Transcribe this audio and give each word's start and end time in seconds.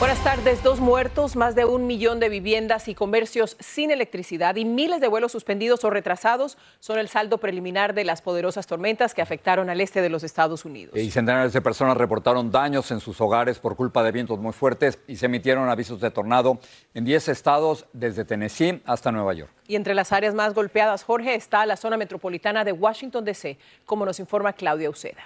Buenas 0.00 0.24
tardes. 0.24 0.62
Dos 0.62 0.80
muertos, 0.80 1.36
más 1.36 1.54
de 1.54 1.66
un 1.66 1.86
millón 1.86 2.20
de 2.20 2.30
viviendas 2.30 2.88
y 2.88 2.94
comercios 2.94 3.58
sin 3.60 3.90
electricidad 3.90 4.56
y 4.56 4.64
miles 4.64 4.98
de 5.02 5.08
vuelos 5.08 5.30
suspendidos 5.30 5.84
o 5.84 5.90
retrasados 5.90 6.56
son 6.78 6.98
el 6.98 7.08
saldo 7.08 7.36
preliminar 7.36 7.92
de 7.92 8.04
las 8.04 8.22
poderosas 8.22 8.66
tormentas 8.66 9.12
que 9.12 9.20
afectaron 9.20 9.68
al 9.68 9.78
este 9.82 10.00
de 10.00 10.08
los 10.08 10.24
Estados 10.24 10.64
Unidos. 10.64 10.96
Y 10.96 11.10
centenares 11.10 11.52
de 11.52 11.60
personas 11.60 11.98
reportaron 11.98 12.50
daños 12.50 12.90
en 12.92 13.00
sus 13.00 13.20
hogares 13.20 13.58
por 13.58 13.76
culpa 13.76 14.02
de 14.02 14.10
vientos 14.10 14.38
muy 14.38 14.54
fuertes 14.54 14.98
y 15.06 15.16
se 15.16 15.26
emitieron 15.26 15.68
avisos 15.68 16.00
de 16.00 16.10
tornado 16.10 16.60
en 16.94 17.04
10 17.04 17.28
estados 17.28 17.84
desde 17.92 18.24
Tennessee 18.24 18.80
hasta 18.86 19.12
Nueva 19.12 19.34
York. 19.34 19.52
Y 19.68 19.76
entre 19.76 19.92
las 19.92 20.12
áreas 20.12 20.34
más 20.34 20.54
golpeadas, 20.54 21.04
Jorge, 21.04 21.34
está 21.34 21.66
la 21.66 21.76
zona 21.76 21.98
metropolitana 21.98 22.64
de 22.64 22.72
Washington, 22.72 23.26
D.C., 23.26 23.58
como 23.84 24.06
nos 24.06 24.18
informa 24.18 24.54
Claudia 24.54 24.88
Uceda. 24.88 25.24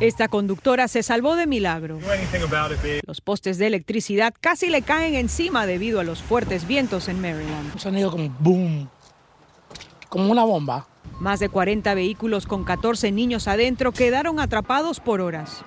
Esta 0.00 0.28
conductora 0.28 0.86
se 0.86 1.02
salvó 1.02 1.34
de 1.34 1.48
milagro. 1.48 1.98
Los 3.04 3.20
postes 3.20 3.58
de 3.58 3.66
electricidad 3.66 4.32
casi 4.40 4.68
le 4.68 4.82
caen 4.82 5.16
encima 5.16 5.66
debido 5.66 5.98
a 5.98 6.04
los 6.04 6.22
fuertes 6.22 6.68
vientos 6.68 7.08
en 7.08 7.20
Maryland. 7.20 7.74
Un 7.74 7.80
sonido 7.80 8.12
como 8.12 8.28
boom, 8.38 8.88
como 10.08 10.30
una 10.30 10.44
bomba. 10.44 10.86
Más 11.20 11.40
de 11.40 11.48
40 11.48 11.94
vehículos 11.94 12.46
con 12.46 12.64
14 12.64 13.10
niños 13.12 13.48
adentro 13.48 13.92
quedaron 13.92 14.40
atrapados 14.40 15.00
por 15.00 15.20
horas. 15.20 15.64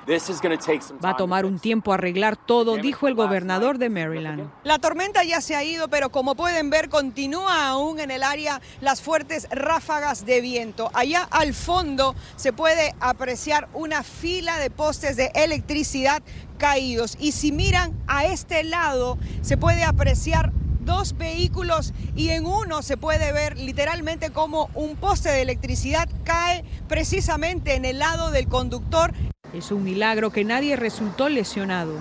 Va 1.04 1.10
a 1.10 1.18
tomar 1.18 1.46
un 1.46 1.60
tiempo 1.60 1.94
arreglar 1.94 2.38
todo, 2.38 2.78
dijo 2.78 3.08
el 3.08 3.16
gobernador 3.16 3.78
de 3.78 3.90
Maryland. 3.90 4.50
La 4.64 4.80
tormenta 4.80 5.24
ya 5.24 5.42
se 5.42 5.56
ha 5.56 5.64
ido, 5.64 5.88
pero 5.90 6.10
como 6.10 6.36
pueden 6.36 6.70
ver, 6.70 6.90
continúa 6.90 7.68
aún 7.68 8.00
en 8.00 8.12
el 8.12 8.24
área 8.24 8.62
las 8.80 9.02
fuertes 9.02 9.48
ráfagas 9.52 10.26
de 10.26 10.42
viento. 10.42 10.90
Allá 10.94 11.28
al 11.32 11.54
fondo 11.54 12.16
se 12.36 12.54
puede 12.54 12.96
apreciar 13.00 13.68
una 13.74 14.04
fila 14.04 14.58
de 14.60 14.70
postes 14.70 15.18
de 15.18 15.32
electricidad 15.36 16.24
caídos. 16.62 17.18
Y 17.20 17.32
si 17.32 17.52
miran 17.52 17.92
a 18.08 18.26
este 18.26 18.64
lado, 18.64 19.18
se 19.42 19.58
puede 19.58 19.84
apreciar 19.84 20.51
dos 20.86 21.18
vehículos 21.18 21.94
y 22.16 22.30
en 22.30 22.46
uno 22.46 22.82
se 22.82 22.98
puede 22.98 23.32
ver 23.32 23.58
literalmente 23.58 24.32
como 24.32 24.70
un 24.74 24.96
poste 24.96 25.30
de 25.30 25.42
electricidad 25.42 26.10
cae 26.24 26.64
precisamente 26.88 27.76
en 27.76 27.86
el 27.86 28.00
lado 28.00 28.32
del 28.32 28.48
conductor. 28.48 29.14
Es 29.54 29.72
un 29.72 29.84
milagro 29.84 30.32
que 30.32 30.44
nadie 30.44 30.76
resultó 30.76 31.30
lesionado. 31.30 31.94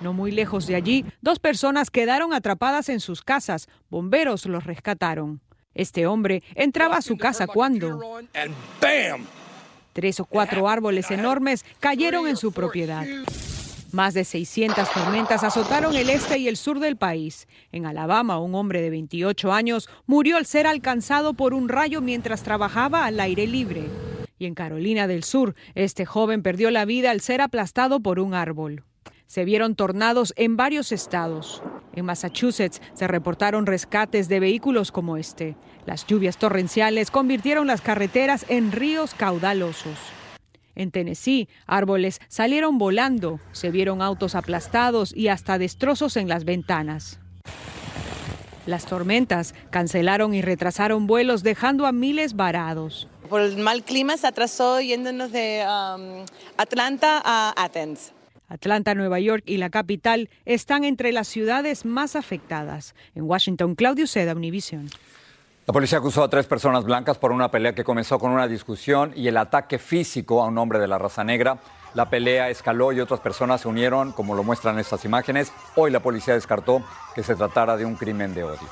No 0.00 0.12
muy 0.12 0.30
lejos 0.30 0.66
de 0.66 0.76
allí, 0.76 1.04
dos 1.20 1.38
personas 1.38 1.90
quedaron 1.90 2.32
atrapadas 2.32 2.88
en 2.88 3.00
sus 3.00 3.22
casas. 3.22 3.68
Bomberos 3.88 4.46
los 4.46 4.64
rescataron. 4.64 5.40
Este 5.74 6.06
hombre 6.06 6.42
entraba 6.54 6.96
a 6.96 7.02
su 7.02 7.16
casa 7.16 7.46
cuando... 7.46 8.00
Tres 9.92 10.20
o 10.20 10.26
cuatro 10.26 10.68
árboles 10.68 11.10
enormes 11.10 11.64
cayeron 11.80 12.28
en 12.28 12.36
su 12.36 12.52
propiedad. 12.52 13.06
Más 13.96 14.12
de 14.12 14.24
600 14.24 14.90
tormentas 14.92 15.42
azotaron 15.42 15.96
el 15.96 16.10
este 16.10 16.36
y 16.36 16.48
el 16.48 16.58
sur 16.58 16.80
del 16.80 16.98
país. 16.98 17.48
En 17.72 17.86
Alabama, 17.86 18.38
un 18.38 18.54
hombre 18.54 18.82
de 18.82 18.90
28 18.90 19.54
años 19.54 19.88
murió 20.04 20.36
al 20.36 20.44
ser 20.44 20.66
alcanzado 20.66 21.32
por 21.32 21.54
un 21.54 21.70
rayo 21.70 22.02
mientras 22.02 22.42
trabajaba 22.42 23.06
al 23.06 23.18
aire 23.18 23.46
libre. 23.46 23.84
Y 24.38 24.44
en 24.44 24.54
Carolina 24.54 25.06
del 25.06 25.24
Sur, 25.24 25.54
este 25.74 26.04
joven 26.04 26.42
perdió 26.42 26.70
la 26.70 26.84
vida 26.84 27.10
al 27.10 27.22
ser 27.22 27.40
aplastado 27.40 28.00
por 28.00 28.20
un 28.20 28.34
árbol. 28.34 28.84
Se 29.28 29.46
vieron 29.46 29.74
tornados 29.74 30.34
en 30.36 30.58
varios 30.58 30.92
estados. 30.92 31.62
En 31.94 32.04
Massachusetts 32.04 32.82
se 32.92 33.08
reportaron 33.08 33.64
rescates 33.64 34.28
de 34.28 34.40
vehículos 34.40 34.92
como 34.92 35.16
este. 35.16 35.56
Las 35.86 36.06
lluvias 36.06 36.36
torrenciales 36.36 37.10
convirtieron 37.10 37.66
las 37.66 37.80
carreteras 37.80 38.44
en 38.50 38.72
ríos 38.72 39.14
caudalosos. 39.14 39.96
En 40.76 40.90
Tennessee, 40.90 41.48
árboles 41.66 42.20
salieron 42.28 42.78
volando, 42.78 43.40
se 43.52 43.70
vieron 43.70 44.02
autos 44.02 44.34
aplastados 44.34 45.12
y 45.16 45.28
hasta 45.28 45.58
destrozos 45.58 46.16
en 46.16 46.28
las 46.28 46.44
ventanas. 46.44 47.18
Las 48.66 48.84
tormentas 48.84 49.54
cancelaron 49.70 50.34
y 50.34 50.42
retrasaron 50.42 51.06
vuelos 51.06 51.42
dejando 51.42 51.86
a 51.86 51.92
miles 51.92 52.34
varados. 52.34 53.08
Por 53.28 53.40
el 53.40 53.56
mal 53.56 53.82
clima 53.82 54.16
se 54.16 54.26
atrasó 54.26 54.80
yéndonos 54.80 55.32
de 55.32 55.64
um, 55.64 56.24
Atlanta 56.56 57.22
a 57.24 57.54
Athens. 57.56 58.12
Atlanta, 58.48 58.94
Nueva 58.94 59.18
York 59.18 59.42
y 59.46 59.56
la 59.56 59.70
capital 59.70 60.28
están 60.44 60.84
entre 60.84 61.12
las 61.12 61.26
ciudades 61.26 61.84
más 61.84 62.14
afectadas. 62.14 62.94
En 63.14 63.24
Washington, 63.24 63.74
Claudio 63.74 64.06
Seda, 64.06 64.34
Univision. 64.34 64.88
La 65.66 65.72
policía 65.72 65.98
acusó 65.98 66.22
a 66.22 66.30
tres 66.30 66.46
personas 66.46 66.84
blancas 66.84 67.18
por 67.18 67.32
una 67.32 67.50
pelea 67.50 67.74
que 67.74 67.82
comenzó 67.82 68.20
con 68.20 68.30
una 68.30 68.46
discusión 68.46 69.12
y 69.16 69.26
el 69.26 69.36
ataque 69.36 69.80
físico 69.80 70.40
a 70.40 70.46
un 70.46 70.58
hombre 70.58 70.78
de 70.78 70.86
la 70.86 70.96
raza 70.96 71.24
negra. 71.24 71.58
La 71.94 72.08
pelea 72.08 72.50
escaló 72.50 72.92
y 72.92 73.00
otras 73.00 73.18
personas 73.18 73.62
se 73.62 73.68
unieron, 73.68 74.12
como 74.12 74.36
lo 74.36 74.44
muestran 74.44 74.78
estas 74.78 75.04
imágenes. 75.04 75.52
Hoy 75.74 75.90
la 75.90 75.98
policía 75.98 76.34
descartó 76.34 76.84
que 77.16 77.24
se 77.24 77.34
tratara 77.34 77.76
de 77.76 77.84
un 77.84 77.96
crimen 77.96 78.32
de 78.32 78.44
odio. 78.44 78.68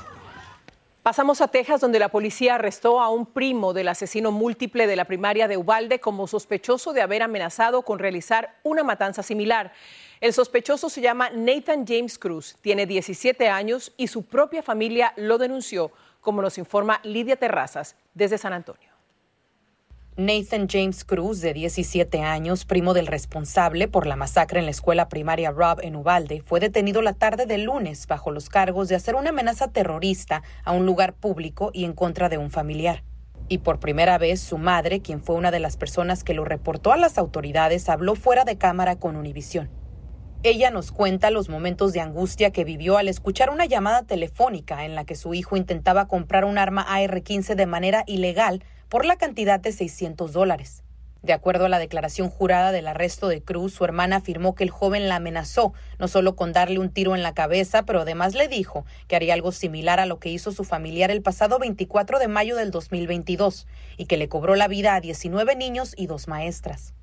Pasamos 1.03 1.41
a 1.41 1.49
Texas, 1.49 1.81
donde 1.81 1.99
la 1.99 2.07
policía 2.07 2.55
arrestó 2.55 3.01
a 3.01 3.09
un 3.09 3.25
primo 3.25 3.73
del 3.73 3.89
asesino 3.89 4.31
múltiple 4.31 4.87
de 4.87 4.95
la 4.95 5.03
primaria 5.03 5.49
de 5.49 5.57
Ubalde 5.57 5.99
como 5.99 6.27
sospechoso 6.27 6.93
de 6.93 7.01
haber 7.01 7.23
amenazado 7.23 7.81
con 7.81 7.99
realizar 7.99 8.55
una 8.63 8.83
matanza 8.83 9.21
similar. 9.21 9.73
El 10.21 10.31
sospechoso 10.31 10.89
se 10.89 11.01
llama 11.01 11.29
Nathan 11.29 11.85
James 11.85 12.17
Cruz, 12.17 12.55
tiene 12.61 12.85
17 12.85 13.49
años 13.49 13.91
y 13.97 14.07
su 14.07 14.23
propia 14.23 14.63
familia 14.63 15.11
lo 15.17 15.37
denunció 15.37 15.91
como 16.25 16.41
nos 16.41 16.57
informa 16.57 16.99
Lidia 17.03 17.37
Terrazas 17.37 17.95
desde 18.13 18.37
San 18.37 18.51
Antonio. 18.51 18.89
Nathan 20.17 20.67
James 20.69 21.03
Cruz, 21.03 21.41
de 21.41 21.53
17 21.53 22.21
años, 22.21 22.65
primo 22.65 22.93
del 22.93 23.05
responsable 23.05 23.87
por 23.87 24.07
la 24.07 24.15
masacre 24.15 24.59
en 24.59 24.65
la 24.65 24.71
escuela 24.71 25.07
primaria 25.07 25.51
Rob 25.51 25.79
en 25.81 25.95
Ubalde, 25.95 26.41
fue 26.41 26.59
detenido 26.59 27.01
la 27.01 27.13
tarde 27.13 27.45
del 27.45 27.63
lunes 27.63 28.07
bajo 28.07 28.31
los 28.31 28.49
cargos 28.49 28.87
de 28.87 28.95
hacer 28.95 29.15
una 29.15 29.29
amenaza 29.29 29.71
terrorista 29.71 30.41
a 30.63 30.71
un 30.71 30.85
lugar 30.85 31.13
público 31.13 31.69
y 31.73 31.83
en 31.83 31.93
contra 31.93 32.27
de 32.27 32.37
un 32.37 32.49
familiar. 32.49 33.03
Y 33.47 33.59
por 33.59 33.79
primera 33.79 34.17
vez 34.17 34.39
su 34.39 34.57
madre, 34.57 35.01
quien 35.01 35.21
fue 35.21 35.35
una 35.35 35.51
de 35.51 35.59
las 35.59 35.77
personas 35.77 36.23
que 36.23 36.33
lo 36.33 36.45
reportó 36.45 36.93
a 36.93 36.97
las 36.97 37.17
autoridades, 37.17 37.89
habló 37.89 38.15
fuera 38.15 38.45
de 38.45 38.57
cámara 38.57 38.95
con 38.97 39.17
Univisión. 39.17 39.69
Ella 40.43 40.69
nos 40.69 40.91
cuenta 40.91 41.31
los 41.31 41.49
momentos 41.49 41.93
de 41.93 42.01
angustia 42.01 42.51
que 42.51 42.63
vivió 42.63 42.97
al 42.97 43.07
escuchar 43.07 43.49
una 43.49 43.65
llamada 43.65 44.03
telefónica 44.03 44.85
en 44.85 44.93
la 44.93 45.05
que 45.05 45.15
su 45.15 45.33
hijo 45.33 45.57
intentaba 45.57 46.07
comprar 46.07 46.45
un 46.45 46.57
arma 46.57 46.85
AR-15 46.87 47.55
de 47.55 47.65
manera 47.65 48.03
ilegal 48.05 48.63
por 48.89 49.05
la 49.05 49.15
cantidad 49.15 49.59
de 49.59 49.71
600 49.71 50.33
dólares. 50.33 50.83
De 51.25 51.33
acuerdo 51.33 51.65
a 51.65 51.69
la 51.69 51.79
declaración 51.79 52.29
jurada 52.29 52.71
del 52.71 52.85
arresto 52.85 53.27
de 53.27 53.41
Cruz, 53.41 53.73
su 53.73 53.83
hermana 53.83 54.17
afirmó 54.17 54.53
que 54.53 54.63
el 54.63 54.69
joven 54.69 55.09
la 55.09 55.15
amenazó, 55.15 55.73
no 55.97 56.07
solo 56.07 56.35
con 56.35 56.53
darle 56.53 56.77
un 56.77 56.91
tiro 56.91 57.15
en 57.15 57.23
la 57.23 57.33
cabeza, 57.33 57.83
pero 57.83 58.01
además 58.01 58.35
le 58.35 58.47
dijo 58.47 58.85
que 59.07 59.15
haría 59.15 59.33
algo 59.33 59.51
similar 59.51 59.99
a 59.99 60.05
lo 60.05 60.19
que 60.19 60.29
hizo 60.29 60.51
su 60.51 60.63
familiar 60.63 61.09
el 61.09 61.23
pasado 61.23 61.57
24 61.57 62.19
de 62.19 62.27
mayo 62.27 62.55
del 62.55 62.69
2022 62.69 63.65
y 63.97 64.05
que 64.05 64.17
le 64.17 64.29
cobró 64.29 64.55
la 64.55 64.67
vida 64.67 64.93
a 64.93 65.01
19 65.01 65.55
niños 65.55 65.95
y 65.97 66.05
dos 66.05 66.27
maestras. 66.27 66.93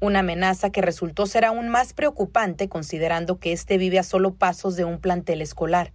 Una 0.00 0.20
amenaza 0.20 0.70
que 0.70 0.80
resultó 0.80 1.26
ser 1.26 1.44
aún 1.44 1.70
más 1.70 1.92
preocupante 1.92 2.68
considerando 2.68 3.40
que 3.40 3.52
este 3.52 3.78
vive 3.78 3.98
a 3.98 4.04
solo 4.04 4.32
pasos 4.32 4.76
de 4.76 4.84
un 4.84 5.00
plantel 5.00 5.42
escolar. 5.42 5.92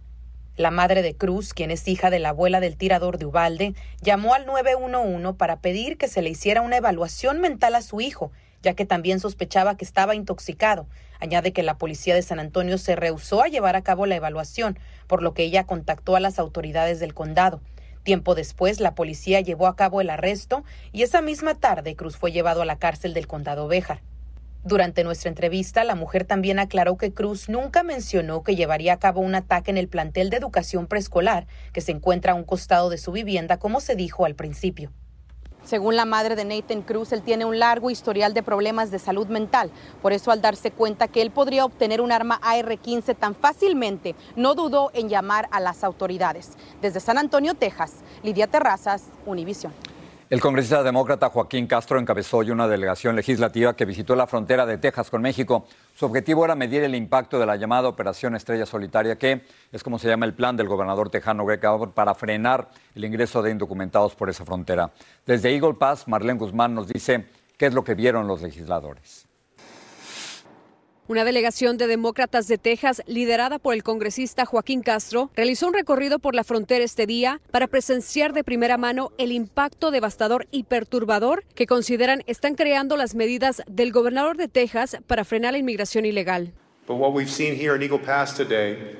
La 0.56 0.70
madre 0.70 1.00
de 1.00 1.16
Cruz, 1.16 1.54
quien 1.54 1.70
es 1.70 1.88
hija 1.88 2.10
de 2.10 2.18
la 2.18 2.28
abuela 2.28 2.60
del 2.60 2.76
tirador 2.76 3.16
de 3.16 3.24
Ubalde, 3.24 3.74
llamó 4.02 4.34
al 4.34 4.44
911 4.44 5.32
para 5.38 5.60
pedir 5.60 5.96
que 5.96 6.08
se 6.08 6.20
le 6.20 6.28
hiciera 6.28 6.60
una 6.60 6.76
evaluación 6.76 7.40
mental 7.40 7.74
a 7.76 7.80
su 7.80 8.02
hijo, 8.02 8.30
ya 8.62 8.74
que 8.74 8.84
también 8.84 9.20
sospechaba 9.20 9.78
que 9.78 9.86
estaba 9.86 10.14
intoxicado. 10.14 10.86
Añade 11.18 11.54
que 11.54 11.62
la 11.62 11.78
policía 11.78 12.14
de 12.14 12.20
San 12.20 12.40
Antonio 12.40 12.76
se 12.76 12.96
rehusó 12.96 13.42
a 13.42 13.48
llevar 13.48 13.74
a 13.74 13.82
cabo 13.82 14.04
la 14.04 14.16
evaluación, 14.16 14.78
por 15.06 15.22
lo 15.22 15.32
que 15.32 15.44
ella 15.44 15.64
contactó 15.64 16.14
a 16.14 16.20
las 16.20 16.38
autoridades 16.38 17.00
del 17.00 17.14
condado. 17.14 17.62
Tiempo 18.04 18.34
después, 18.34 18.80
la 18.80 18.94
policía 18.94 19.40
llevó 19.40 19.66
a 19.66 19.76
cabo 19.76 20.02
el 20.02 20.10
arresto 20.10 20.62
y 20.92 21.02
esa 21.02 21.22
misma 21.22 21.54
tarde 21.54 21.96
Cruz 21.96 22.18
fue 22.18 22.32
llevado 22.32 22.60
a 22.60 22.66
la 22.66 22.78
cárcel 22.78 23.14
del 23.14 23.26
condado 23.26 23.66
Béjar. 23.66 24.02
Durante 24.62 25.04
nuestra 25.04 25.30
entrevista, 25.30 25.84
la 25.84 25.94
mujer 25.94 26.24
también 26.24 26.58
aclaró 26.58 26.96
que 26.96 27.12
Cruz 27.12 27.48
nunca 27.48 27.82
mencionó 27.82 28.42
que 28.42 28.56
llevaría 28.56 28.92
a 28.92 28.98
cabo 28.98 29.20
un 29.20 29.34
ataque 29.34 29.70
en 29.70 29.78
el 29.78 29.88
plantel 29.88 30.30
de 30.30 30.36
educación 30.36 30.86
preescolar 30.86 31.46
que 31.72 31.80
se 31.80 31.92
encuentra 31.92 32.32
a 32.32 32.34
un 32.34 32.44
costado 32.44 32.90
de 32.90 32.98
su 32.98 33.10
vivienda, 33.10 33.58
como 33.58 33.80
se 33.80 33.96
dijo 33.96 34.24
al 34.26 34.34
principio. 34.34 34.92
Según 35.64 35.96
la 35.96 36.04
madre 36.04 36.36
de 36.36 36.44
Nathan 36.44 36.82
Cruz, 36.82 37.12
él 37.12 37.22
tiene 37.22 37.46
un 37.46 37.58
largo 37.58 37.88
historial 37.88 38.34
de 38.34 38.42
problemas 38.42 38.90
de 38.90 38.98
salud 38.98 39.28
mental. 39.28 39.70
Por 40.02 40.12
eso, 40.12 40.30
al 40.30 40.42
darse 40.42 40.70
cuenta 40.70 41.08
que 41.08 41.22
él 41.22 41.30
podría 41.30 41.64
obtener 41.64 42.02
un 42.02 42.12
arma 42.12 42.38
AR-15 42.42 43.16
tan 43.16 43.34
fácilmente, 43.34 44.14
no 44.36 44.54
dudó 44.54 44.90
en 44.92 45.08
llamar 45.08 45.48
a 45.50 45.60
las 45.60 45.82
autoridades. 45.82 46.50
Desde 46.82 47.00
San 47.00 47.16
Antonio, 47.16 47.54
Texas, 47.54 47.94
Lidia 48.22 48.46
Terrazas, 48.46 49.04
Univision. 49.24 49.72
El 50.30 50.40
congresista 50.40 50.82
demócrata 50.82 51.28
Joaquín 51.28 51.66
Castro 51.66 51.98
encabezó 52.00 52.38
hoy 52.38 52.50
una 52.50 52.66
delegación 52.66 53.14
legislativa 53.14 53.76
que 53.76 53.84
visitó 53.84 54.16
la 54.16 54.26
frontera 54.26 54.64
de 54.64 54.78
Texas 54.78 55.10
con 55.10 55.20
México. 55.20 55.66
Su 55.94 56.06
objetivo 56.06 56.46
era 56.46 56.54
medir 56.54 56.82
el 56.82 56.94
impacto 56.94 57.38
de 57.38 57.44
la 57.44 57.56
llamada 57.56 57.88
Operación 57.88 58.34
Estrella 58.34 58.64
Solitaria, 58.64 59.16
que 59.18 59.42
es 59.70 59.82
como 59.82 59.98
se 59.98 60.08
llama 60.08 60.24
el 60.24 60.32
plan 60.32 60.56
del 60.56 60.66
gobernador 60.66 61.10
tejano 61.10 61.44
Greg 61.44 61.66
Abbott 61.66 61.92
para 61.92 62.14
frenar 62.14 62.70
el 62.94 63.04
ingreso 63.04 63.42
de 63.42 63.50
indocumentados 63.50 64.14
por 64.14 64.30
esa 64.30 64.46
frontera. 64.46 64.92
Desde 65.26 65.52
Eagle 65.52 65.74
Pass, 65.74 66.08
Marlene 66.08 66.38
Guzmán 66.38 66.74
nos 66.74 66.88
dice 66.88 67.26
qué 67.58 67.66
es 67.66 67.74
lo 67.74 67.84
que 67.84 67.94
vieron 67.94 68.26
los 68.26 68.40
legisladores. 68.40 69.26
Una 71.06 71.26
delegación 71.26 71.76
de 71.76 71.86
demócratas 71.86 72.48
de 72.48 72.56
Texas, 72.56 73.02
liderada 73.06 73.58
por 73.58 73.74
el 73.74 73.82
congresista 73.82 74.46
Joaquín 74.46 74.80
Castro, 74.80 75.30
realizó 75.36 75.66
un 75.66 75.74
recorrido 75.74 76.18
por 76.18 76.34
la 76.34 76.44
frontera 76.44 76.82
este 76.82 77.06
día 77.06 77.42
para 77.50 77.66
presenciar 77.66 78.32
de 78.32 78.42
primera 78.42 78.78
mano 78.78 79.12
el 79.18 79.30
impacto 79.30 79.90
devastador 79.90 80.46
y 80.50 80.62
perturbador 80.64 81.44
que 81.54 81.66
consideran 81.66 82.22
están 82.26 82.54
creando 82.54 82.96
las 82.96 83.14
medidas 83.14 83.60
del 83.66 83.92
gobernador 83.92 84.38
de 84.38 84.48
Texas 84.48 84.96
para 85.06 85.26
frenar 85.26 85.52
la 85.52 85.58
inmigración 85.58 86.06
ilegal. 86.06 86.54
But 86.86 86.96
what 86.96 87.12
we've 87.12 87.30
seen 87.30 87.54
here 87.54 87.76
in 87.76 87.82
Eagle 87.82 88.00
Pass 88.00 88.34
today 88.34 88.96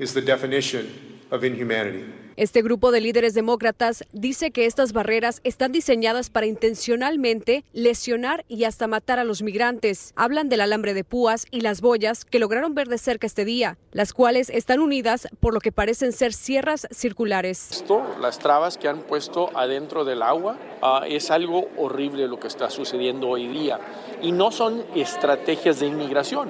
is 0.00 0.12
the 0.12 0.22
definition 0.22 0.88
of 1.30 1.44
inhumanity. 1.44 2.23
Este 2.36 2.62
grupo 2.62 2.90
de 2.90 3.00
líderes 3.00 3.32
demócratas 3.34 4.02
dice 4.12 4.50
que 4.50 4.66
estas 4.66 4.92
barreras 4.92 5.40
están 5.44 5.70
diseñadas 5.70 6.30
para 6.30 6.46
intencionalmente 6.46 7.64
lesionar 7.72 8.44
y 8.48 8.64
hasta 8.64 8.88
matar 8.88 9.20
a 9.20 9.24
los 9.24 9.42
migrantes. 9.42 10.12
Hablan 10.16 10.48
del 10.48 10.60
alambre 10.60 10.94
de 10.94 11.04
púas 11.04 11.46
y 11.52 11.60
las 11.60 11.80
boyas 11.80 12.24
que 12.24 12.40
lograron 12.40 12.74
ver 12.74 12.88
de 12.88 12.98
cerca 12.98 13.28
este 13.28 13.44
día, 13.44 13.78
las 13.92 14.12
cuales 14.12 14.50
están 14.50 14.80
unidas 14.80 15.28
por 15.38 15.54
lo 15.54 15.60
que 15.60 15.70
parecen 15.70 16.10
ser 16.10 16.32
sierras 16.32 16.88
circulares. 16.90 17.70
Esto, 17.70 18.02
las 18.20 18.40
trabas 18.40 18.78
que 18.78 18.88
han 18.88 19.02
puesto 19.02 19.56
adentro 19.56 20.04
del 20.04 20.20
agua, 20.20 20.58
uh, 20.82 21.04
es 21.06 21.30
algo 21.30 21.68
horrible 21.76 22.26
lo 22.26 22.40
que 22.40 22.48
está 22.48 22.68
sucediendo 22.68 23.28
hoy 23.28 23.46
día. 23.46 23.78
Y 24.22 24.32
no 24.32 24.50
son 24.50 24.84
estrategias 24.96 25.78
de 25.78 25.86
inmigración. 25.86 26.48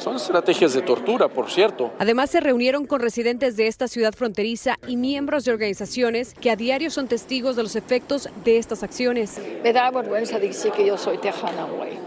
Son 0.00 0.16
estrategias 0.16 0.72
de 0.72 0.80
tortura, 0.80 1.28
por 1.28 1.50
cierto. 1.50 1.92
Además, 1.98 2.30
se 2.30 2.40
reunieron 2.40 2.86
con 2.86 3.00
residentes 3.00 3.58
de 3.58 3.66
esta 3.66 3.86
ciudad 3.86 4.14
fronteriza 4.14 4.78
y 4.86 4.96
miembros 4.96 5.44
de 5.44 5.52
organizaciones 5.52 6.32
que 6.32 6.50
a 6.50 6.56
diario 6.56 6.90
son 6.90 7.06
testigos 7.06 7.54
de 7.54 7.62
los 7.62 7.76
efectos 7.76 8.30
de 8.42 8.56
estas 8.56 8.82
acciones. 8.82 9.38
Me 9.62 9.74
da 9.74 9.90
vergüenza 9.90 10.38
decir 10.38 10.72
que 10.72 10.86
yo 10.86 10.96
soy 10.96 11.18
tejana, 11.18 11.64
güey. 11.64 11.98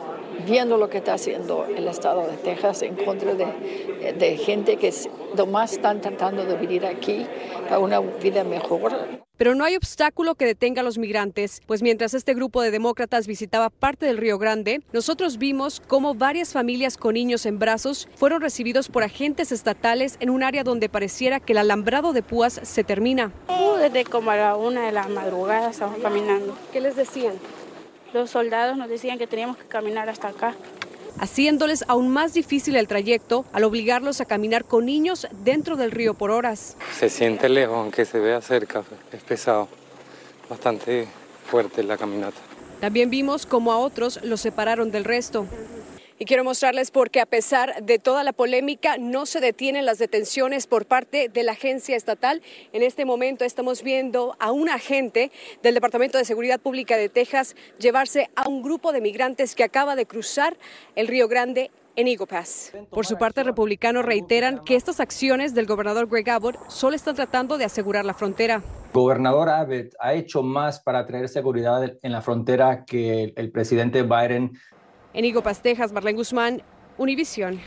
Viendo 0.48 0.78
lo 0.78 0.90
que 0.90 0.98
está 0.98 1.14
haciendo 1.14 1.66
el 1.66 1.88
estado 1.88 2.26
de 2.26 2.38
Texas 2.38 2.82
en 2.82 2.96
contra 2.96 3.36
de, 3.36 4.16
de 4.18 4.38
gente 4.38 4.78
que 4.78 4.92
nomás 5.38 5.74
están 5.74 6.02
tratando 6.02 6.46
de 6.46 6.58
vivir 6.58 6.88
aquí 6.88 7.28
para 7.66 7.78
una 7.78 8.00
vida 8.00 8.44
mejor. 8.44 9.23
Pero 9.44 9.56
no 9.56 9.66
hay 9.66 9.76
obstáculo 9.76 10.36
que 10.36 10.46
detenga 10.46 10.80
a 10.80 10.86
los 10.86 10.98
migrantes, 10.98 11.62
pues 11.68 11.82
mientras 11.82 12.14
este 12.14 12.34
grupo 12.34 12.62
de 12.62 12.72
demócratas 12.72 13.28
visitaba 13.28 13.70
parte 13.70 14.06
del 14.06 14.16
Río 14.16 14.38
Grande, 14.38 14.82
nosotros 14.94 15.38
vimos 15.38 15.82
cómo 15.86 16.16
varias 16.16 16.54
familias 16.54 16.96
con 16.96 17.16
niños 17.16 17.46
en 17.46 17.60
brazos 17.60 18.08
fueron 18.16 18.40
recibidos 18.42 18.88
por 18.88 19.04
agentes 19.04 19.52
estatales 19.52 20.16
en 20.22 20.30
un 20.30 20.44
área 20.44 20.64
donde 20.64 20.88
pareciera 20.88 21.42
que 21.42 21.52
el 21.52 21.58
alambrado 21.58 22.14
de 22.14 22.24
púas 22.24 22.62
se 22.64 22.86
termina. 22.86 23.34
Desde 23.82 24.06
como 24.06 24.32
a 24.32 24.38
la 24.38 24.56
una 24.56 24.86
de 24.86 24.94
la 24.94 25.10
madrugada 25.10 25.72
estamos 25.72 26.00
caminando. 26.00 26.58
¿Qué 26.72 26.80
les 26.80 26.96
decían? 26.96 27.34
Los 28.14 28.30
soldados 28.30 28.78
nos 28.78 28.88
decían 28.88 29.18
que 29.18 29.28
teníamos 29.28 29.58
que 29.58 29.66
caminar 29.66 30.08
hasta 30.08 30.30
acá 30.30 30.56
haciéndoles 31.20 31.86
aún 31.88 32.10
más 32.10 32.34
difícil 32.34 32.76
el 32.76 32.88
trayecto 32.88 33.46
al 33.54 33.64
obligarlos 33.64 34.22
a 34.22 34.26
caminar 34.26 34.66
con 34.66 34.86
niños 34.86 35.28
dentro 35.44 35.76
del 35.76 35.92
río 35.92 36.14
por 36.14 36.32
horas. 36.32 36.76
Se 36.98 37.10
siente 37.10 37.50
lejos, 37.50 37.78
aunque 37.78 38.06
se 38.06 38.20
vea 38.20 38.42
cerca, 38.42 38.84
es 39.12 39.24
pesado, 39.24 39.68
bastante 40.50 41.08
fuerte 41.46 41.84
la 41.84 41.98
caminata. 41.98 42.40
También 42.80 43.10
vimos 43.10 43.46
cómo 43.46 43.72
a 43.72 43.78
otros 43.78 44.20
los 44.24 44.42
separaron 44.42 44.92
del 44.92 45.06
resto. 45.06 45.46
Y 46.20 46.26
quiero 46.26 46.44
mostrarles 46.44 46.92
porque 46.92 47.20
a 47.20 47.26
pesar 47.26 47.84
de 47.84 47.98
toda 47.98 48.24
la 48.24 48.34
polémica 48.34 48.98
no 48.98 49.26
se 49.26 49.40
detienen 49.40 49.86
las 49.86 49.98
detenciones 49.98 50.68
por 50.68 50.86
parte 50.86 51.30
de 51.30 51.44
la 51.44 51.54
agencia 51.54 51.96
estatal. 51.96 52.42
En 52.72 52.84
este 52.84 53.04
momento 53.04 53.46
estamos 53.46 53.82
viendo 53.82 54.36
a 54.40 54.52
un 54.52 54.70
agente 54.70 55.32
del 55.64 55.74
Departamento 55.74 56.18
de 56.18 56.26
Seguridad 56.26 56.60
Pública 56.60 56.98
de 56.98 57.10
Texas 57.10 57.56
llevarse 57.80 58.30
a 58.36 58.48
un 58.48 58.62
grupo 58.62 58.92
de 58.92 59.02
migrantes 59.02 59.56
que 59.56 59.64
acaba 59.64 59.96
de 59.96 60.06
cruzar 60.06 60.56
el 60.96 61.08
Río 61.08 61.28
Grande 61.28 61.72
en 61.96 62.08
Eagle 62.08 62.28
Pass. 62.28 62.74
Por 62.90 63.06
su 63.06 63.18
parte, 63.18 63.44
republicanos 63.44 64.06
reiteran 64.06 64.64
que 64.64 64.76
estas 64.76 65.00
acciones 65.00 65.54
del 65.54 65.66
gobernador 65.66 66.08
Greg 66.08 66.30
Abbott 66.30 66.58
solo 66.70 66.96
están 66.96 67.16
tratando 67.16 67.58
de 67.58 67.66
asegurar 67.66 68.06
la 68.06 68.14
frontera. 68.14 68.56
El 68.56 68.92
gobernador 68.94 69.50
Abbott 69.50 69.94
ha 70.00 70.14
hecho 70.14 70.44
más 70.44 70.80
para 70.80 71.06
traer 71.06 71.30
seguridad 71.30 71.84
en 72.02 72.12
la 72.12 72.22
frontera 72.22 72.86
que 72.86 73.34
el 73.36 73.52
presidente 73.52 74.04
Biden 74.04 74.54
en 75.14 75.26
Higo 75.26 75.44
Pastejas, 75.44 75.92
Marlene 75.92 76.18
Guzmán, 76.18 76.62
Univisión. 76.98 77.60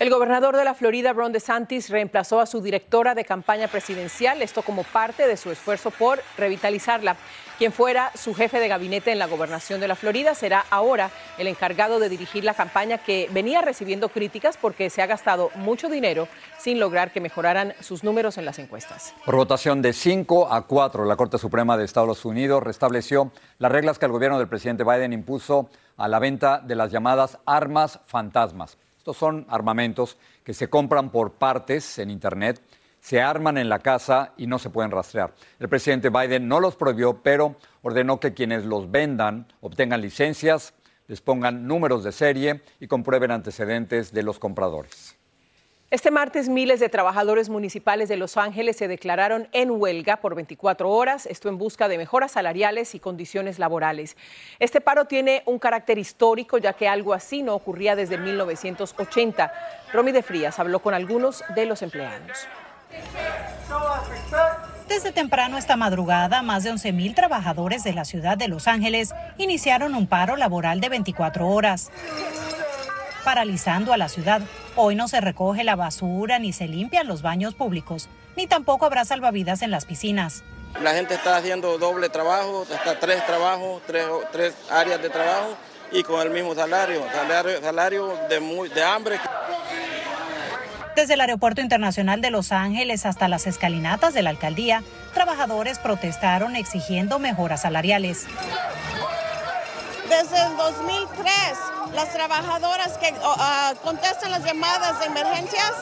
El 0.00 0.08
gobernador 0.08 0.56
de 0.56 0.64
la 0.64 0.72
Florida, 0.72 1.12
Ron 1.12 1.30
DeSantis, 1.30 1.90
reemplazó 1.90 2.40
a 2.40 2.46
su 2.46 2.62
directora 2.62 3.14
de 3.14 3.26
campaña 3.26 3.68
presidencial, 3.68 4.40
esto 4.40 4.62
como 4.62 4.82
parte 4.82 5.28
de 5.28 5.36
su 5.36 5.50
esfuerzo 5.50 5.90
por 5.90 6.22
revitalizarla. 6.38 7.16
Quien 7.58 7.70
fuera 7.70 8.10
su 8.14 8.32
jefe 8.32 8.58
de 8.58 8.68
gabinete 8.68 9.12
en 9.12 9.18
la 9.18 9.26
gobernación 9.26 9.78
de 9.78 9.88
la 9.88 9.94
Florida 9.94 10.34
será 10.34 10.64
ahora 10.70 11.10
el 11.36 11.46
encargado 11.46 12.00
de 12.00 12.08
dirigir 12.08 12.42
la 12.44 12.54
campaña 12.54 12.96
que 12.96 13.28
venía 13.32 13.60
recibiendo 13.60 14.08
críticas 14.08 14.56
porque 14.56 14.88
se 14.88 15.02
ha 15.02 15.06
gastado 15.06 15.50
mucho 15.56 15.90
dinero 15.90 16.26
sin 16.58 16.80
lograr 16.80 17.12
que 17.12 17.20
mejoraran 17.20 17.74
sus 17.80 18.02
números 18.02 18.38
en 18.38 18.46
las 18.46 18.58
encuestas. 18.58 19.14
Por 19.26 19.36
votación 19.36 19.82
de 19.82 19.92
5 19.92 20.50
a 20.50 20.66
4, 20.66 21.04
la 21.04 21.16
Corte 21.16 21.36
Suprema 21.36 21.76
de 21.76 21.84
Estados 21.84 22.24
Unidos 22.24 22.62
restableció 22.62 23.30
las 23.58 23.70
reglas 23.70 23.98
que 23.98 24.06
el 24.06 24.12
gobierno 24.12 24.38
del 24.38 24.48
presidente 24.48 24.82
Biden 24.82 25.12
impuso 25.12 25.68
a 26.00 26.08
la 26.08 26.18
venta 26.18 26.60
de 26.60 26.74
las 26.74 26.90
llamadas 26.90 27.38
armas 27.44 28.00
fantasmas. 28.06 28.78
Estos 28.96 29.18
son 29.18 29.46
armamentos 29.50 30.16
que 30.42 30.54
se 30.54 30.68
compran 30.68 31.10
por 31.10 31.32
partes 31.32 31.98
en 31.98 32.10
Internet, 32.10 32.62
se 33.00 33.20
arman 33.20 33.58
en 33.58 33.68
la 33.68 33.80
casa 33.80 34.32
y 34.38 34.46
no 34.46 34.58
se 34.58 34.70
pueden 34.70 34.90
rastrear. 34.90 35.34
El 35.58 35.68
presidente 35.68 36.08
Biden 36.08 36.48
no 36.48 36.58
los 36.58 36.74
prohibió, 36.74 37.22
pero 37.22 37.56
ordenó 37.82 38.18
que 38.18 38.32
quienes 38.32 38.64
los 38.64 38.90
vendan 38.90 39.46
obtengan 39.60 40.00
licencias, 40.00 40.72
les 41.06 41.20
pongan 41.20 41.66
números 41.66 42.02
de 42.02 42.12
serie 42.12 42.62
y 42.80 42.86
comprueben 42.86 43.30
antecedentes 43.30 44.10
de 44.10 44.22
los 44.22 44.38
compradores. 44.38 45.19
Este 45.90 46.12
martes 46.12 46.48
miles 46.48 46.78
de 46.78 46.88
trabajadores 46.88 47.48
municipales 47.48 48.08
de 48.08 48.16
Los 48.16 48.36
Ángeles 48.36 48.76
se 48.76 48.86
declararon 48.86 49.48
en 49.50 49.72
huelga 49.72 50.18
por 50.18 50.36
24 50.36 50.88
horas, 50.88 51.26
esto 51.26 51.48
en 51.48 51.58
busca 51.58 51.88
de 51.88 51.98
mejoras 51.98 52.30
salariales 52.30 52.94
y 52.94 53.00
condiciones 53.00 53.58
laborales. 53.58 54.16
Este 54.60 54.80
paro 54.80 55.06
tiene 55.06 55.42
un 55.46 55.58
carácter 55.58 55.98
histórico 55.98 56.58
ya 56.58 56.74
que 56.74 56.86
algo 56.86 57.12
así 57.12 57.42
no 57.42 57.56
ocurría 57.56 57.96
desde 57.96 58.18
1980. 58.18 59.52
Romy 59.92 60.12
de 60.12 60.22
Frías 60.22 60.60
habló 60.60 60.78
con 60.78 60.94
algunos 60.94 61.42
de 61.56 61.66
los 61.66 61.82
empleados. 61.82 62.46
Desde 64.86 65.10
temprano 65.10 65.58
esta 65.58 65.74
madrugada, 65.76 66.42
más 66.42 66.62
de 66.62 66.72
11.000 66.72 67.16
trabajadores 67.16 67.82
de 67.82 67.94
la 67.94 68.04
ciudad 68.04 68.38
de 68.38 68.46
Los 68.46 68.68
Ángeles 68.68 69.12
iniciaron 69.38 69.96
un 69.96 70.06
paro 70.06 70.36
laboral 70.36 70.80
de 70.80 70.88
24 70.88 71.48
horas 71.48 71.90
paralizando 73.20 73.92
a 73.92 73.96
la 73.96 74.08
ciudad. 74.08 74.42
Hoy 74.76 74.94
no 74.94 75.08
se 75.08 75.20
recoge 75.20 75.64
la 75.64 75.76
basura 75.76 76.38
ni 76.38 76.52
se 76.52 76.68
limpian 76.68 77.06
los 77.06 77.22
baños 77.22 77.54
públicos, 77.54 78.08
ni 78.36 78.46
tampoco 78.46 78.86
habrá 78.86 79.04
salvavidas 79.04 79.62
en 79.62 79.70
las 79.70 79.84
piscinas. 79.84 80.42
La 80.82 80.94
gente 80.94 81.14
está 81.14 81.36
haciendo 81.36 81.78
doble 81.78 82.08
trabajo, 82.08 82.66
hasta 82.72 82.98
tres 82.98 83.24
trabajos, 83.26 83.82
tres, 83.86 84.06
tres 84.32 84.54
áreas 84.70 85.02
de 85.02 85.10
trabajo 85.10 85.56
y 85.92 86.02
con 86.02 86.20
el 86.20 86.30
mismo 86.30 86.54
salario, 86.54 87.02
salario, 87.12 87.60
salario 87.60 88.18
de, 88.28 88.40
muy, 88.40 88.68
de 88.68 88.82
hambre. 88.82 89.18
Desde 90.94 91.14
el 91.14 91.20
Aeropuerto 91.20 91.60
Internacional 91.60 92.20
de 92.20 92.30
Los 92.30 92.52
Ángeles 92.52 93.06
hasta 93.06 93.28
las 93.28 93.46
escalinatas 93.46 94.14
de 94.14 94.22
la 94.22 94.30
alcaldía, 94.30 94.82
trabajadores 95.14 95.78
protestaron 95.78 96.56
exigiendo 96.56 97.18
mejoras 97.18 97.62
salariales. 97.62 98.26
Desde 100.08 100.44
el 100.44 100.56
2003, 100.56 101.32
las 101.94 102.12
trabajadoras 102.12 102.98
que 102.98 103.12
uh, 103.12 103.76
contestan 103.82 104.30
las 104.30 104.44
llamadas 104.44 105.00
de 105.00 105.06
emergencias 105.06 105.72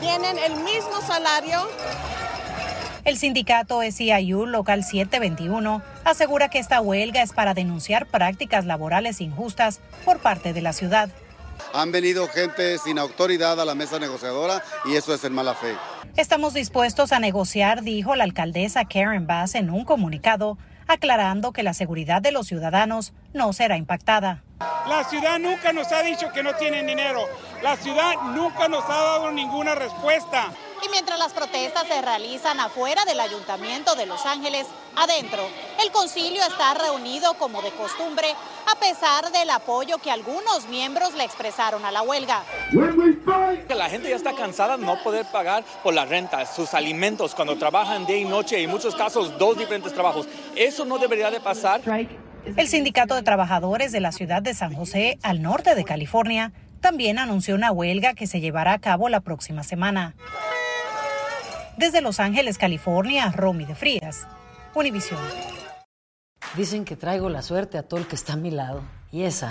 tienen 0.00 0.38
el 0.38 0.56
mismo 0.56 1.00
salario. 1.06 1.68
El 3.04 3.18
sindicato 3.18 3.80
SIU 3.82 4.46
Local 4.46 4.82
721 4.82 5.82
asegura 6.04 6.48
que 6.48 6.58
esta 6.58 6.80
huelga 6.80 7.22
es 7.22 7.32
para 7.32 7.52
denunciar 7.52 8.06
prácticas 8.06 8.64
laborales 8.64 9.20
injustas 9.20 9.80
por 10.04 10.20
parte 10.20 10.52
de 10.54 10.62
la 10.62 10.72
ciudad. 10.72 11.10
Han 11.72 11.92
venido 11.92 12.28
gente 12.28 12.78
sin 12.78 12.98
autoridad 12.98 13.60
a 13.60 13.64
la 13.64 13.74
mesa 13.74 13.98
negociadora 13.98 14.62
y 14.86 14.96
eso 14.96 15.14
es 15.14 15.22
en 15.24 15.34
mala 15.34 15.54
fe. 15.54 15.74
Estamos 16.16 16.54
dispuestos 16.54 17.12
a 17.12 17.18
negociar, 17.18 17.82
dijo 17.82 18.14
la 18.16 18.24
alcaldesa 18.24 18.84
Karen 18.86 19.26
Bass 19.26 19.54
en 19.54 19.70
un 19.70 19.84
comunicado, 19.84 20.56
aclarando 20.86 21.52
que 21.52 21.62
la 21.62 21.74
seguridad 21.74 22.22
de 22.22 22.32
los 22.32 22.46
ciudadanos 22.46 23.12
no 23.32 23.52
será 23.52 23.76
impactada. 23.76 24.42
La 24.88 25.04
ciudad 25.04 25.38
nunca 25.38 25.72
nos 25.72 25.90
ha 25.92 26.02
dicho 26.02 26.30
que 26.32 26.42
no 26.42 26.54
tienen 26.54 26.86
dinero. 26.86 27.20
La 27.62 27.76
ciudad 27.76 28.14
nunca 28.34 28.68
nos 28.68 28.84
ha 28.84 28.88
dado 28.94 29.32
ninguna 29.32 29.74
respuesta. 29.74 30.52
Y 30.84 30.88
mientras 30.90 31.18
las 31.18 31.32
protestas 31.32 31.86
se 31.86 32.02
realizan 32.02 32.60
afuera 32.60 33.04
del 33.06 33.18
Ayuntamiento 33.18 33.94
de 33.94 34.04
Los 34.04 34.26
Ángeles, 34.26 34.66
adentro, 34.96 35.42
el 35.82 35.90
concilio 35.90 36.42
está 36.42 36.74
reunido 36.74 37.34
como 37.34 37.62
de 37.62 37.70
costumbre, 37.70 38.26
a 38.70 38.78
pesar 38.78 39.32
del 39.32 39.48
apoyo 39.48 39.96
que 39.98 40.10
algunos 40.10 40.68
miembros 40.68 41.14
le 41.14 41.24
expresaron 41.24 41.86
a 41.86 41.90
la 41.90 42.02
huelga. 42.02 42.42
La 43.68 43.88
gente 43.88 44.10
ya 44.10 44.16
está 44.16 44.34
cansada 44.34 44.76
de 44.76 44.84
no 44.84 45.02
poder 45.02 45.24
pagar 45.32 45.64
por 45.82 45.94
la 45.94 46.04
renta, 46.04 46.44
sus 46.44 46.74
alimentos, 46.74 47.34
cuando 47.34 47.56
trabajan 47.56 48.04
día 48.04 48.18
y 48.18 48.24
noche, 48.24 48.60
y 48.60 48.64
en 48.64 48.70
muchos 48.70 48.94
casos 48.94 49.38
dos 49.38 49.56
diferentes 49.56 49.94
trabajos. 49.94 50.28
Eso 50.54 50.84
no 50.84 50.98
debería 50.98 51.30
de 51.30 51.40
pasar. 51.40 51.80
El 52.44 52.68
Sindicato 52.68 53.14
de 53.14 53.22
Trabajadores 53.22 53.90
de 53.90 54.00
la 54.00 54.12
ciudad 54.12 54.42
de 54.42 54.52
San 54.52 54.74
José, 54.74 55.18
al 55.22 55.40
norte 55.40 55.74
de 55.74 55.84
California, 55.84 56.52
también 56.80 57.18
anunció 57.18 57.54
una 57.54 57.72
huelga 57.72 58.12
que 58.12 58.26
se 58.26 58.40
llevará 58.40 58.74
a 58.74 58.78
cabo 58.78 59.08
la 59.08 59.20
próxima 59.20 59.62
semana. 59.62 60.14
Desde 61.76 62.00
Los 62.00 62.20
Ángeles, 62.20 62.56
California, 62.56 63.32
Romy 63.32 63.64
de 63.64 63.74
Frías, 63.74 64.28
Univisión. 64.74 65.20
Dicen 66.56 66.84
que 66.84 66.96
traigo 66.96 67.28
la 67.28 67.42
suerte 67.42 67.78
a 67.78 67.82
todo 67.82 67.98
el 67.98 68.06
que 68.06 68.14
está 68.14 68.34
a 68.34 68.36
mi 68.36 68.52
lado. 68.52 68.82
Y 69.10 69.22
esa 69.22 69.50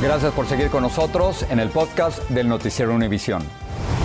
Gracias 0.00 0.32
por 0.32 0.46
seguir 0.46 0.70
con 0.70 0.84
nosotros 0.84 1.44
en 1.50 1.58
el 1.58 1.70
podcast 1.70 2.20
del 2.30 2.48
Noticiero 2.48 2.94
Univisión. 2.94 3.42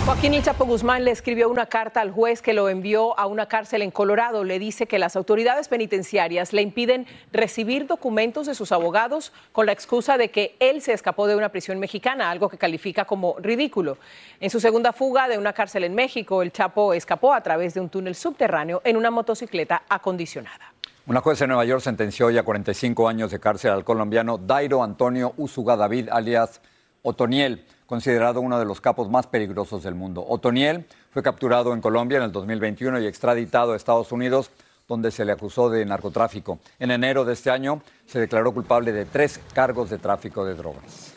Joaquín 0.04 0.34
El 0.34 0.42
Chapo 0.42 0.64
Guzmán 0.64 1.04
le 1.04 1.12
escribió 1.12 1.48
una 1.48 1.66
carta 1.66 2.00
al 2.00 2.10
juez 2.10 2.42
que 2.42 2.52
lo 2.52 2.68
envió 2.68 3.16
a 3.16 3.26
una 3.26 3.46
cárcel 3.46 3.80
en 3.80 3.92
Colorado. 3.92 4.42
Le 4.42 4.58
dice 4.58 4.88
que 4.88 4.98
las 4.98 5.14
autoridades 5.14 5.68
penitenciarias 5.68 6.52
le 6.52 6.62
impiden 6.62 7.06
recibir 7.30 7.86
documentos 7.86 8.48
de 8.48 8.56
sus 8.56 8.72
abogados 8.72 9.32
con 9.52 9.66
la 9.66 9.72
excusa 9.72 10.18
de 10.18 10.32
que 10.32 10.56
él 10.58 10.82
se 10.82 10.92
escapó 10.92 11.28
de 11.28 11.36
una 11.36 11.50
prisión 11.50 11.78
mexicana, 11.78 12.28
algo 12.28 12.48
que 12.48 12.58
califica 12.58 13.04
como 13.04 13.36
ridículo. 13.38 13.96
En 14.40 14.50
su 14.50 14.58
segunda 14.58 14.92
fuga 14.92 15.28
de 15.28 15.38
una 15.38 15.52
cárcel 15.52 15.84
en 15.84 15.94
México, 15.94 16.42
el 16.42 16.50
Chapo 16.50 16.92
escapó 16.92 17.32
a 17.32 17.40
través 17.40 17.72
de 17.72 17.80
un 17.80 17.88
túnel 17.88 18.16
subterráneo 18.16 18.82
en 18.84 18.96
una 18.96 19.12
motocicleta 19.12 19.84
acondicionada. 19.88 20.74
Una 21.06 21.20
juez 21.20 21.38
en 21.42 21.48
Nueva 21.48 21.66
York 21.66 21.82
sentenció 21.82 22.30
ya 22.30 22.44
45 22.44 23.06
años 23.06 23.30
de 23.30 23.38
cárcel 23.38 23.72
al 23.72 23.84
colombiano 23.84 24.38
Dairo 24.38 24.82
Antonio 24.82 25.34
Usuga 25.36 25.76
David, 25.76 26.08
alias 26.10 26.62
Otoniel, 27.02 27.66
considerado 27.84 28.40
uno 28.40 28.58
de 28.58 28.64
los 28.64 28.80
capos 28.80 29.10
más 29.10 29.26
peligrosos 29.26 29.82
del 29.82 29.94
mundo. 29.94 30.24
Otoniel 30.26 30.86
fue 31.10 31.22
capturado 31.22 31.74
en 31.74 31.82
Colombia 31.82 32.16
en 32.16 32.24
el 32.24 32.32
2021 32.32 33.00
y 33.00 33.06
extraditado 33.06 33.74
a 33.74 33.76
Estados 33.76 34.12
Unidos, 34.12 34.50
donde 34.88 35.10
se 35.10 35.26
le 35.26 35.32
acusó 35.32 35.68
de 35.68 35.84
narcotráfico. 35.84 36.58
En 36.78 36.90
enero 36.90 37.26
de 37.26 37.34
este 37.34 37.50
año 37.50 37.82
se 38.06 38.18
declaró 38.18 38.54
culpable 38.54 38.90
de 38.92 39.04
tres 39.04 39.38
cargos 39.52 39.90
de 39.90 39.98
tráfico 39.98 40.46
de 40.46 40.54
drogas. 40.54 41.12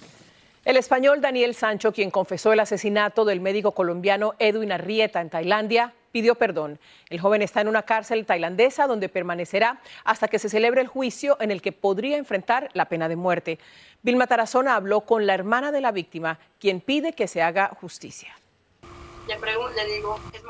El 0.65 0.75
español 0.75 1.21
Daniel 1.21 1.55
Sancho, 1.55 1.93
quien 1.93 2.11
confesó 2.11 2.51
el 2.51 2.59
asesinato 2.59 3.23
del 3.23 3.39
médico 3.39 3.71
colombiano 3.71 4.33
Edwin 4.37 4.73
Arrieta 4.73 5.21
en 5.21 5.29
Tailandia, 5.29 5.93
pidió 6.17 6.33
perdón. 6.33 6.79
El 7.11 7.19
joven 7.19 7.43
está 7.43 7.61
en 7.61 7.67
una 7.67 7.83
cárcel 7.83 8.25
tailandesa 8.25 8.87
donde 8.87 9.07
permanecerá 9.07 9.79
hasta 10.03 10.27
que 10.27 10.39
se 10.39 10.49
celebre 10.49 10.81
el 10.81 10.87
juicio 10.87 11.37
en 11.39 11.51
el 11.51 11.61
que 11.61 11.71
podría 11.71 12.17
enfrentar 12.17 12.71
la 12.73 12.89
pena 12.89 13.07
de 13.07 13.15
muerte. 13.15 13.59
Vilma 14.01 14.25
Tarazona 14.25 14.75
habló 14.75 15.01
con 15.01 15.27
la 15.27 15.35
hermana 15.35 15.71
de 15.71 15.79
la 15.79 15.91
víctima, 15.91 16.39
quien 16.59 16.81
pide 16.81 17.13
que 17.13 17.27
se 17.27 17.43
haga 17.43 17.69
justicia. 17.79 18.35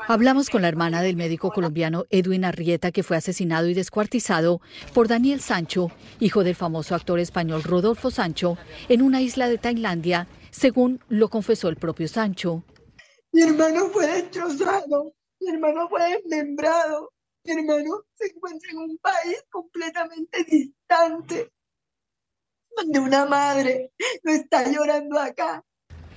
Hablamos 0.06 0.48
con 0.48 0.62
la 0.62 0.68
hermana 0.68 1.02
del 1.02 1.16
médico 1.16 1.50
colombiano 1.50 2.06
Edwin 2.08 2.46
Arrieta, 2.46 2.90
que 2.90 3.02
fue 3.02 3.18
asesinado 3.18 3.68
y 3.68 3.74
descuartizado 3.74 4.62
por 4.94 5.06
Daniel 5.06 5.42
Sancho, 5.42 5.90
hijo 6.18 6.44
del 6.44 6.54
famoso 6.54 6.94
actor 6.94 7.20
español 7.20 7.62
Rodolfo 7.62 8.10
Sancho, 8.10 8.56
en 8.88 9.02
una 9.02 9.20
isla 9.20 9.50
de 9.50 9.58
Tailandia, 9.58 10.28
según 10.50 11.00
lo 11.10 11.28
confesó 11.28 11.68
el 11.68 11.76
propio 11.76 12.08
Sancho. 12.08 12.62
Mi 13.32 13.42
hermano 13.42 13.88
fue 13.88 14.06
destrozado, 14.06 15.12
mi 15.40 15.50
hermano 15.50 15.88
fue 15.88 16.00
desmembrado, 16.10 17.12
mi 17.44 17.52
hermano 17.52 18.04
se 18.14 18.26
encuentra 18.26 18.70
en 18.70 18.78
un 18.78 18.98
país 18.98 19.44
completamente 19.50 20.44
distante, 20.44 21.52
donde 22.76 23.00
una 23.00 23.24
madre 23.26 23.92
lo 24.22 24.32
está 24.32 24.70
llorando 24.70 25.18
acá 25.18 25.64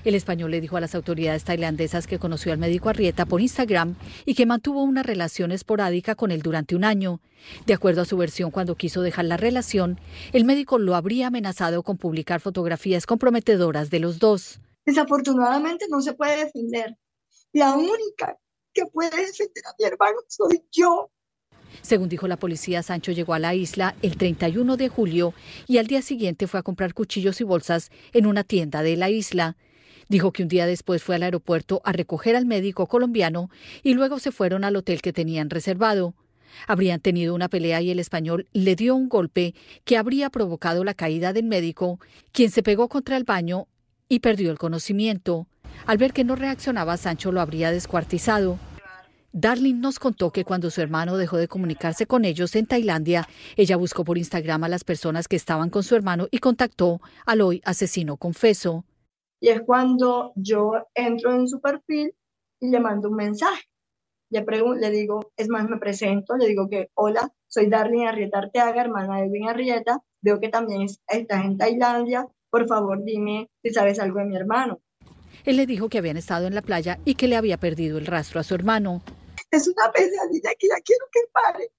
el 0.04 0.16
español 0.16 0.52
le 0.52 0.62
dijo 0.62 0.78
a 0.78 0.82
las 0.82 0.96
autoridades 0.96 1.44
tailandesas 1.44 2.08
que 2.08 2.20
conoció 2.20 2.52
al 2.52 2.58
médico 2.58 2.90
Arrieta 2.90 3.26
por 3.26 3.42
Instagram 3.42 3.96
y 4.26 4.34
que 4.36 4.46
mantuvo 4.46 4.84
una 4.84 5.04
relación 5.04 5.52
esporádica 5.52 6.16
con 6.16 6.32
él 6.32 6.42
durante 6.42 6.76
un 6.76 6.84
año. 6.84 7.20
De 7.66 7.74
acuerdo 7.74 8.02
a 8.02 8.06
su 8.06 8.18
versión, 8.18 8.52
cuando 8.52 8.76
quiso 8.76 9.02
dejar 9.02 9.26
la 9.26 9.38
relación, 9.38 10.00
el 10.34 10.46
médico 10.46 10.80
lo 10.80 10.96
habría 10.96 11.28
amenazado 11.28 11.84
con 11.84 11.98
publicar 11.98 12.40
fotografías 12.42 13.06
comprometedoras 13.06 13.90
de 13.90 14.00
los 14.00 14.20
dos. 14.20 14.60
Desafortunadamente 14.86 15.86
no 15.90 16.02
se 16.02 16.14
puede 16.14 16.46
defender. 16.46 16.98
La 17.54 17.76
única 17.76 18.38
que 18.74 18.86
puede 18.86 19.16
defender 19.16 19.64
mi 19.80 19.86
hermano 19.86 20.18
soy 20.28 20.64
yo. 20.72 21.12
Según 21.82 22.10
dijo 22.10 22.28
la 22.28 22.38
policía, 22.38 22.84
Sancho 22.84 23.12
llegó 23.12 23.34
a 23.34 23.40
la 23.40 23.56
isla 23.56 23.96
el 24.02 24.18
31 24.18 24.78
de 24.78 24.90
julio 24.90 25.34
y 25.68 25.78
al 25.78 25.88
día 25.88 26.02
siguiente 26.02 26.48
fue 26.48 26.60
a 26.60 26.64
comprar 26.64 26.94
cuchillos 26.94 27.42
y 27.42 27.44
bolsas 27.44 27.90
en 28.14 28.26
una 28.26 28.44
tienda 28.44 28.84
de 28.84 28.98
la 28.98 29.10
isla. 29.10 29.58
Dijo 30.10 30.32
que 30.34 30.44
un 30.44 30.50
día 30.50 30.66
después 30.66 31.02
fue 31.02 31.16
al 31.16 31.24
aeropuerto 31.24 31.82
a 31.86 31.94
recoger 31.94 32.36
al 32.36 32.46
médico 32.46 32.88
colombiano 32.88 33.50
y 33.82 33.94
luego 33.94 34.20
se 34.20 34.32
fueron 34.32 34.64
al 34.64 34.76
hotel 34.76 35.02
que 35.02 35.14
tenían 35.14 35.50
reservado. 35.50 36.14
Habrían 36.68 37.00
tenido 37.00 37.34
una 37.34 37.48
pelea 37.48 37.82
y 37.82 37.92
el 37.92 38.00
español 38.00 38.48
le 38.52 38.76
dio 38.76 38.94
un 38.96 39.08
golpe 39.08 39.56
que 39.86 39.98
habría 39.98 40.30
provocado 40.30 40.84
la 40.84 40.94
caída 40.94 41.32
del 41.32 41.46
médico, 41.46 42.00
quien 42.34 42.52
se 42.52 42.62
pegó 42.62 42.90
contra 42.90 43.16
el 43.16 43.24
baño 43.24 43.68
y 44.10 44.20
perdió 44.20 44.52
el 44.52 44.58
conocimiento. 44.58 45.48
Al 45.86 45.98
ver 45.98 46.14
que 46.14 46.24
no 46.24 46.36
reaccionaba, 46.36 46.98
Sancho 46.98 47.32
lo 47.32 47.42
habría 47.42 47.72
descuartizado. 47.72 48.58
Darling 49.34 49.80
nos 49.80 49.98
contó 49.98 50.32
que 50.32 50.44
cuando 50.44 50.70
su 50.70 50.82
hermano 50.82 51.16
dejó 51.16 51.38
de 51.38 51.48
comunicarse 51.48 52.06
con 52.06 52.26
ellos 52.26 52.56
en 52.56 52.66
Tailandia, 52.66 53.28
ella 53.56 53.78
buscó 53.78 54.04
por 54.04 54.18
Instagram 54.18 54.66
a 54.66 54.70
las 54.70 54.84
personas 54.84 55.28
que 55.28 55.38
estaban 55.38 55.70
con 55.70 55.84
su 55.84 55.96
hermano 55.96 56.28
y 56.32 56.40
contactó 56.40 57.00
al 57.26 57.42
hoy 57.42 57.62
asesino 57.64 58.18
confeso. 58.18 58.84
Y 59.40 59.48
es 59.48 59.62
cuando 59.62 60.34
yo 60.36 60.74
entro 60.94 61.34
en 61.34 61.48
su 61.48 61.62
perfil 61.62 62.14
y 62.60 62.70
le 62.70 62.80
mando 62.80 63.10
un 63.10 63.16
mensaje. 63.16 63.64
Le, 64.30 64.46
le 64.46 64.92
digo, 64.92 65.32
es 65.36 65.50
más, 65.50 65.68
me 65.70 65.78
presento, 65.78 66.38
le 66.38 66.48
digo 66.48 66.70
que, 66.70 66.90
hola, 66.94 67.34
soy 67.48 67.68
Darlene 67.68 68.08
Arrieta 68.08 68.40
Arteaga, 68.40 68.82
hermana 68.82 69.18
de 69.18 69.28
Edwin 69.28 69.50
Arrieta, 69.50 70.00
veo 70.22 70.40
que 70.40 70.50
también 70.50 70.84
estás 70.84 71.46
en 71.46 71.58
Tailandia, 71.58 72.28
por 72.50 72.68
favor 72.68 73.04
dime 73.04 73.50
si 73.64 73.72
sabes 73.72 74.00
algo 74.00 74.20
de 74.20 74.26
mi 74.26 74.36
hermano. 74.36 74.80
Él 75.46 75.58
le 75.58 75.66
dijo 75.66 75.90
que 75.90 75.98
habían 75.98 76.18
estado 76.18 76.48
en 76.48 76.56
la 76.56 76.62
playa 76.62 77.00
y 77.06 77.16
que 77.16 77.28
le 77.28 77.36
había 77.36 77.58
perdido 77.58 77.98
el 77.98 78.06
rastro 78.06 78.40
a 78.40 78.44
su 78.44 78.56
hermano. 78.56 79.02
Es 79.50 79.68
una 79.68 79.92
pesadilla 79.92 80.52
que 80.58 80.68
ya 80.68 80.82
quiero 80.84 81.06
que 81.12 81.20
pare. 81.32 81.72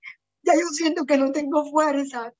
Ya 0.43 0.55
yo 0.55 0.67
siento 0.73 1.05
que 1.07 1.17
no 1.17 1.33
tengo 1.33 1.71
fuerza. 1.71 2.33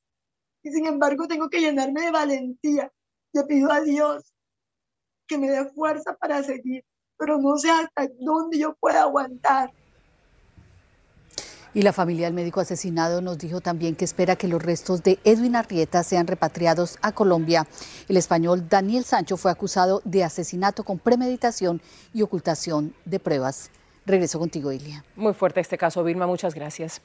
Y 0.63 0.71
sin 0.71 0.87
embargo 0.87 1.27
tengo 1.27 1.49
que 1.49 1.61
llenarme 1.61 2.03
de 2.03 2.11
valentía. 2.11 2.93
Le 3.33 3.45
pido 3.45 3.73
a 3.73 3.81
Dios 3.81 4.33
que 5.27 5.39
me 5.39 5.49
dé 5.49 5.65
fuerza 5.71 6.15
para 6.17 6.43
seguir, 6.43 6.85
pero 7.17 7.39
no 7.39 7.57
sé 7.57 7.71
hasta 7.71 8.09
dónde 8.19 8.59
yo 8.59 8.75
pueda 8.75 9.03
aguantar. 9.03 9.73
Y 11.75 11.83
la 11.83 11.95
familia 11.95 12.27
del 12.27 12.35
médico 12.35 12.61
asesinado 12.61 13.23
nos 13.23 13.39
dijo 13.39 13.63
también 13.63 13.97
que 13.97 14.05
espera 14.05 14.37
que 14.37 14.47
los 14.47 14.63
restos 14.63 15.03
de 15.03 15.19
Edwin 15.25 15.57
Arrieta 15.57 16.03
sean 16.03 16.27
repatriados 16.27 16.99
a 17.01 17.13
Colombia. 17.13 17.67
El 18.09 18.19
español 18.19 18.69
Daniel 18.69 19.05
Sancho 19.05 19.39
fue 19.39 19.51
acusado 19.51 20.03
de 20.05 20.23
asesinato 20.23 20.85
con 20.85 20.99
premeditación 20.99 21.81
y 22.13 22.21
ocultación 22.21 22.95
de 23.07 23.21
pruebas. 23.21 23.71
Regreso 24.05 24.41
contigo, 24.41 24.73
Ilia. 24.73 25.05
Muy 25.15 25.33
fuerte 25.33 25.61
este 25.61 25.79
caso, 25.79 26.03
Vilma, 26.03 26.27
muchas 26.27 26.55
gracias. 26.55 27.01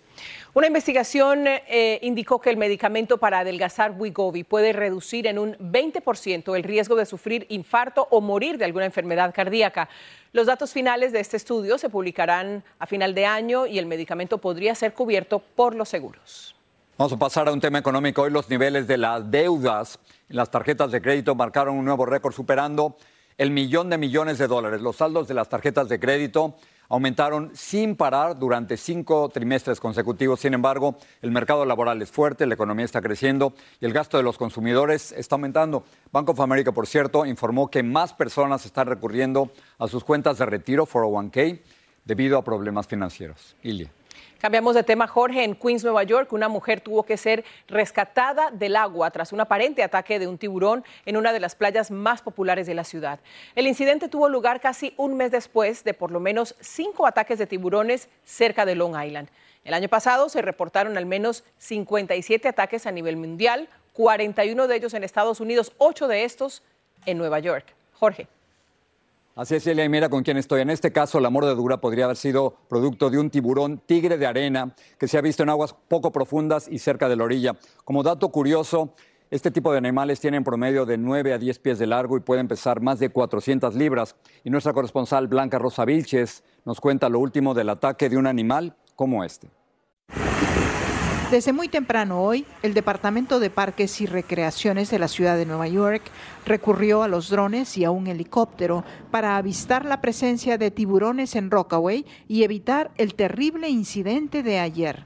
Una 0.56 0.66
investigación 0.66 1.46
eh, 1.46 2.00
indicó 2.01 2.42
que 2.42 2.50
el 2.50 2.58
medicamento 2.58 3.20
para 3.20 3.39
adelgazar 3.39 3.92
Wegovy 3.92 4.44
puede 4.44 4.74
reducir 4.74 5.27
en 5.27 5.38
un 5.38 5.56
20% 5.58 6.56
el 6.56 6.63
riesgo 6.63 6.96
de 6.96 7.06
sufrir 7.06 7.46
infarto 7.50 8.08
o 8.10 8.20
morir 8.20 8.58
de 8.58 8.66
alguna 8.66 8.86
enfermedad 8.86 9.32
cardíaca. 9.32 9.89
Los 10.32 10.48
datos 10.48 10.74
finales 10.74 11.12
de 11.12 11.20
este 11.20 11.38
estudio 11.38 11.77
se 11.77 11.89
publicarán 11.89 12.63
a 12.80 12.88
final 12.88 13.13
de 13.13 13.27
año 13.27 13.68
y 13.68 13.77
el 13.77 13.86
medicamento 13.86 14.39
podría 14.39 14.74
ser 14.74 14.94
cubierto 14.94 15.38
por 15.39 15.75
los 15.75 15.89
seguros. 15.89 16.56
Vamos 16.98 17.13
a 17.13 17.18
pasar 17.18 17.48
a 17.48 17.51
un 17.54 17.62
tema 17.62 17.77
económico. 17.77 18.24
Hoy 18.24 18.32
los 18.32 18.50
niveles 18.50 18.88
de 18.88 18.98
las 18.98 19.30
deudas 19.30 20.00
en 20.30 20.36
las 20.36 20.50
tarjetas 20.50 20.92
de 20.92 21.00
crédito 21.00 21.36
marcaron 21.36 21.77
un 21.77 21.86
nuevo 21.86 22.08
récord 22.08 22.34
superando 22.34 22.98
el 23.38 23.51
millón 23.51 23.92
de 23.92 24.00
millones 24.00 24.39
de 24.39 24.48
dólares. 24.48 24.82
Los 24.82 24.96
saldos 24.96 25.27
de 25.27 25.36
las 25.36 25.48
tarjetas 25.48 25.89
de 25.89 26.00
crédito 26.00 26.56
aumentaron 26.89 27.51
sin 27.53 27.96
parar 27.96 28.38
durante 28.38 28.77
cinco 28.77 29.29
trimestres 29.29 29.79
consecutivos. 29.79 30.39
Sin 30.39 30.53
embargo, 30.53 30.98
el 31.22 31.32
mercado 31.32 31.65
laboral 31.65 32.01
es 32.01 32.12
fuerte, 32.12 32.46
la 32.46 32.53
economía 32.53 32.86
está 32.86 33.01
creciendo 33.01 33.53
y 33.79 33.86
el 33.86 33.94
gasto 33.94 34.17
de 34.17 34.24
los 34.24 34.38
consumidores 34.38 35.12
está 35.12 35.36
aumentando. 35.36 35.84
Bank 36.12 36.29
of 36.29 36.39
America, 36.39 36.72
por 36.72 36.88
cierto, 36.88 37.25
informó 37.25 37.70
que 37.70 37.84
más 37.84 38.13
personas 38.13 38.65
están 38.65 38.88
recurriendo 38.88 39.51
a 39.77 39.88
sus 39.88 40.03
cuentas 40.03 40.38
de 40.38 40.46
retiro 40.46 40.86
401k 40.86 41.60
debido 42.06 42.38
a 42.38 42.44
problemas 42.44 42.88
financieros. 42.88 43.56
Ilia. 43.63 43.91
Cambiamos 44.39 44.75
de 44.75 44.84
tema, 44.84 45.08
Jorge. 45.08 45.44
En 45.44 45.56
Queens, 45.56 45.84
Nueva 45.84 46.03
York, 46.03 46.32
una 46.32 46.48
mujer 46.48 46.79
tuvo 46.79 47.03
que 47.03 47.17
ser 47.17 47.44
rescatada 47.67 48.51
del 48.51 48.75
agua 48.75 49.10
tras 49.10 49.34
un 49.34 49.41
aparente 49.41 49.82
ataque 49.82 50.20
de 50.20 50.27
un 50.27 50.38
tiburón 50.38 50.84
en 51.06 51.17
una 51.17 51.34
de 51.34 51.39
las 51.39 51.56
playas 51.56 51.89
más 51.89 52.22
populares 52.22 52.67
de 52.67 52.75
la 52.75 52.84
ciudad. 52.84 53.20
El 53.56 53.65
incidente 53.65 54.10
tuvo 54.10 54.29
lugar 54.29 54.62
casi 54.62 54.94
un 54.98 55.17
mes 55.17 55.32
después 55.32 55.84
de 55.84 55.96
por 55.96 56.12
lo 56.12 56.20
menos 56.20 56.56
cinco 56.60 57.08
ataques 57.08 57.39
de 57.39 57.48
tiburones 57.48 58.10
cerca 58.25 58.65
de 58.65 58.75
Long 58.75 58.96
Island. 59.03 59.29
El 59.63 59.74
año 59.74 59.89
pasado 59.89 60.29
se 60.29 60.44
reportaron 60.44 60.98
al 60.98 61.08
menos 61.08 61.44
57 61.58 62.48
ataques 62.48 62.86
a 62.86 62.91
nivel 62.91 63.17
mundial, 63.17 63.67
41 63.94 64.67
de 64.67 64.75
ellos 64.75 64.94
en 64.94 65.03
Estados 65.03 65.39
Unidos, 65.39 65.74
ocho 65.79 66.08
de 66.08 66.24
estos 66.25 66.62
en 67.08 67.17
Nueva 67.17 67.39
York. 67.39 67.65
Jorge. 67.94 68.27
Así 69.38 69.53
es, 69.53 69.67
Elia, 69.67 69.86
y 69.86 69.89
mira 69.89 70.10
con 70.10 70.24
quién 70.24 70.38
estoy. 70.38 70.62
En 70.62 70.72
este 70.72 70.91
caso, 70.91 71.20
la 71.20 71.29
mordedura 71.29 71.79
podría 71.79 72.06
haber 72.06 72.17
sido 72.17 72.56
producto 72.67 73.12
de 73.12 73.20
un 73.20 73.29
tiburón 73.29 73.77
tigre 73.77 74.17
de 74.17 74.25
arena 74.25 74.74
que 74.98 75.08
se 75.08 75.15
ha 75.15 75.22
visto 75.22 75.44
en 75.44 75.50
aguas 75.50 75.75
poco 75.88 76.12
profundas 76.12 76.67
y 76.67 76.79
cerca 76.79 77.08
de 77.08 77.17
la 77.17 77.24
orilla. 77.24 77.56
Como 77.86 78.01
dato 78.01 78.29
curioso, 78.29 78.96
este 79.29 79.51
tipo 79.51 79.72
de 79.72 79.77
animales 79.77 80.20
tienen 80.20 80.44
promedio 80.44 80.88
de 80.88 80.98
9 80.98 81.34
a 81.34 81.38
10 81.38 81.60
pies 81.60 81.77
de 81.77 81.86
largo 81.86 82.17
y 82.17 82.22
pueden 82.22 82.48
pesar 82.48 82.82
más 82.82 82.98
de 82.98 83.10
400 83.10 83.75
libras. 83.75 84.15
Y 84.44 84.50
nuestra 84.50 84.74
corresponsal 84.74 85.27
Blanca 85.27 85.60
Rosa 85.60 85.86
Vilches 85.86 86.44
nos 86.65 86.82
cuenta 86.82 87.08
lo 87.08 87.20
último 87.20 87.53
del 87.53 87.70
ataque 87.70 88.10
de 88.10 88.17
un 88.17 88.25
animal 88.25 88.75
como 88.96 89.24
este. 89.24 89.51
Desde 91.31 91.51
muy 91.51 91.67
temprano 91.67 92.24
hoy, 92.24 92.46
el 92.63 92.74
Departamento 92.74 93.41
de 93.41 93.50
Parques 93.50 94.00
y 94.00 94.05
Recreaciones 94.05 94.89
de 94.89 94.98
la 94.98 95.10
ciudad 95.10 95.36
de 95.36 95.46
Nueva 95.46 95.67
York 95.67 96.03
recurrió 96.46 97.03
a 97.03 97.10
los 97.10 97.29
drones 97.29 97.77
y 97.77 97.84
a 97.84 97.91
un 97.91 98.07
helicóptero 98.07 98.86
para 99.12 99.36
avistar 99.36 99.84
la 99.84 100.00
presencia 100.00 100.57
de 100.57 100.72
tiburones 100.72 101.36
en 101.36 101.51
Rockaway 101.51 102.05
y 102.29 102.46
evitar 102.46 102.91
el 102.98 103.13
terrible 103.13 103.67
incidente 103.67 104.41
de 104.41 104.60
ayer. 104.60 105.03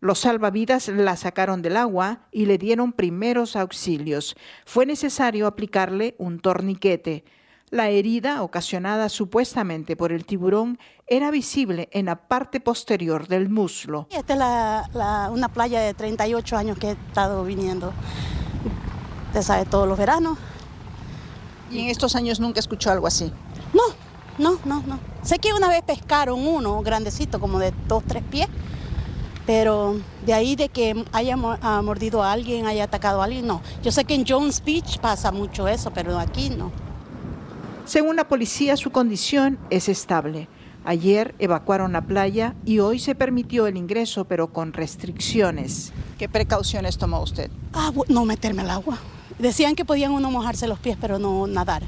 Los 0.00 0.20
salvavidas 0.20 0.86
la 0.88 1.16
sacaron 1.16 1.60
del 1.60 1.76
agua 1.76 2.20
y 2.30 2.46
le 2.46 2.56
dieron 2.56 2.92
primeros 2.92 3.56
auxilios. 3.56 4.36
Fue 4.64 4.86
necesario 4.86 5.48
aplicarle 5.48 6.14
un 6.18 6.38
torniquete. 6.38 7.24
La 7.70 7.88
herida, 7.88 8.42
ocasionada 8.44 9.08
supuestamente 9.08 9.96
por 9.96 10.12
el 10.12 10.24
tiburón, 10.24 10.78
era 11.08 11.32
visible 11.32 11.88
en 11.90 12.06
la 12.06 12.28
parte 12.28 12.60
posterior 12.60 13.26
del 13.26 13.48
muslo. 13.48 14.06
Esta 14.12 14.84
es 14.84 15.30
una 15.32 15.48
playa 15.48 15.80
de 15.80 15.92
38 15.94 16.56
años 16.56 16.78
que 16.78 16.90
he 16.90 16.92
estado 16.92 17.42
viniendo. 17.42 17.92
Usted 19.26 19.42
sabe, 19.42 19.64
todos 19.66 19.88
los 19.88 19.98
veranos. 19.98 20.38
¿Y 21.72 21.80
en 21.80 21.88
estos 21.88 22.14
años 22.14 22.38
nunca 22.38 22.60
escuchó 22.60 22.92
algo 22.92 23.08
así? 23.08 23.32
No, 23.74 23.82
no, 24.38 24.60
no, 24.64 24.80
no. 24.86 25.00
Sé 25.22 25.40
que 25.40 25.52
una 25.52 25.68
vez 25.68 25.82
pescaron 25.82 26.46
uno 26.46 26.80
grandecito, 26.82 27.40
como 27.40 27.58
de 27.58 27.74
dos, 27.88 28.04
tres 28.06 28.22
pies 28.22 28.48
pero 29.48 29.98
de 30.26 30.34
ahí 30.34 30.56
de 30.56 30.68
que 30.68 31.06
haya 31.10 31.34
mordido 31.38 32.22
a 32.22 32.32
alguien, 32.32 32.66
haya 32.66 32.84
atacado 32.84 33.22
a 33.22 33.24
alguien, 33.24 33.46
no. 33.46 33.62
Yo 33.82 33.90
sé 33.90 34.04
que 34.04 34.14
en 34.14 34.26
Jones 34.28 34.62
Beach 34.62 34.98
pasa 34.98 35.32
mucho 35.32 35.66
eso, 35.68 35.90
pero 35.90 36.18
aquí 36.18 36.50
no. 36.50 36.70
Según 37.86 38.16
la 38.16 38.28
policía, 38.28 38.76
su 38.76 38.90
condición 38.90 39.58
es 39.70 39.88
estable. 39.88 40.48
Ayer 40.84 41.34
evacuaron 41.38 41.94
la 41.94 42.02
playa 42.02 42.56
y 42.66 42.80
hoy 42.80 42.98
se 42.98 43.14
permitió 43.14 43.66
el 43.66 43.78
ingreso, 43.78 44.26
pero 44.26 44.52
con 44.52 44.74
restricciones. 44.74 45.94
¿Qué 46.18 46.28
precauciones 46.28 46.98
tomó 46.98 47.22
usted? 47.22 47.50
Ah, 47.72 47.90
no 48.08 48.26
meterme 48.26 48.60
al 48.60 48.70
agua. 48.70 48.98
Decían 49.38 49.74
que 49.74 49.86
podían 49.86 50.12
uno 50.12 50.30
mojarse 50.30 50.68
los 50.68 50.78
pies, 50.78 50.98
pero 51.00 51.18
no 51.18 51.46
nadar. 51.46 51.84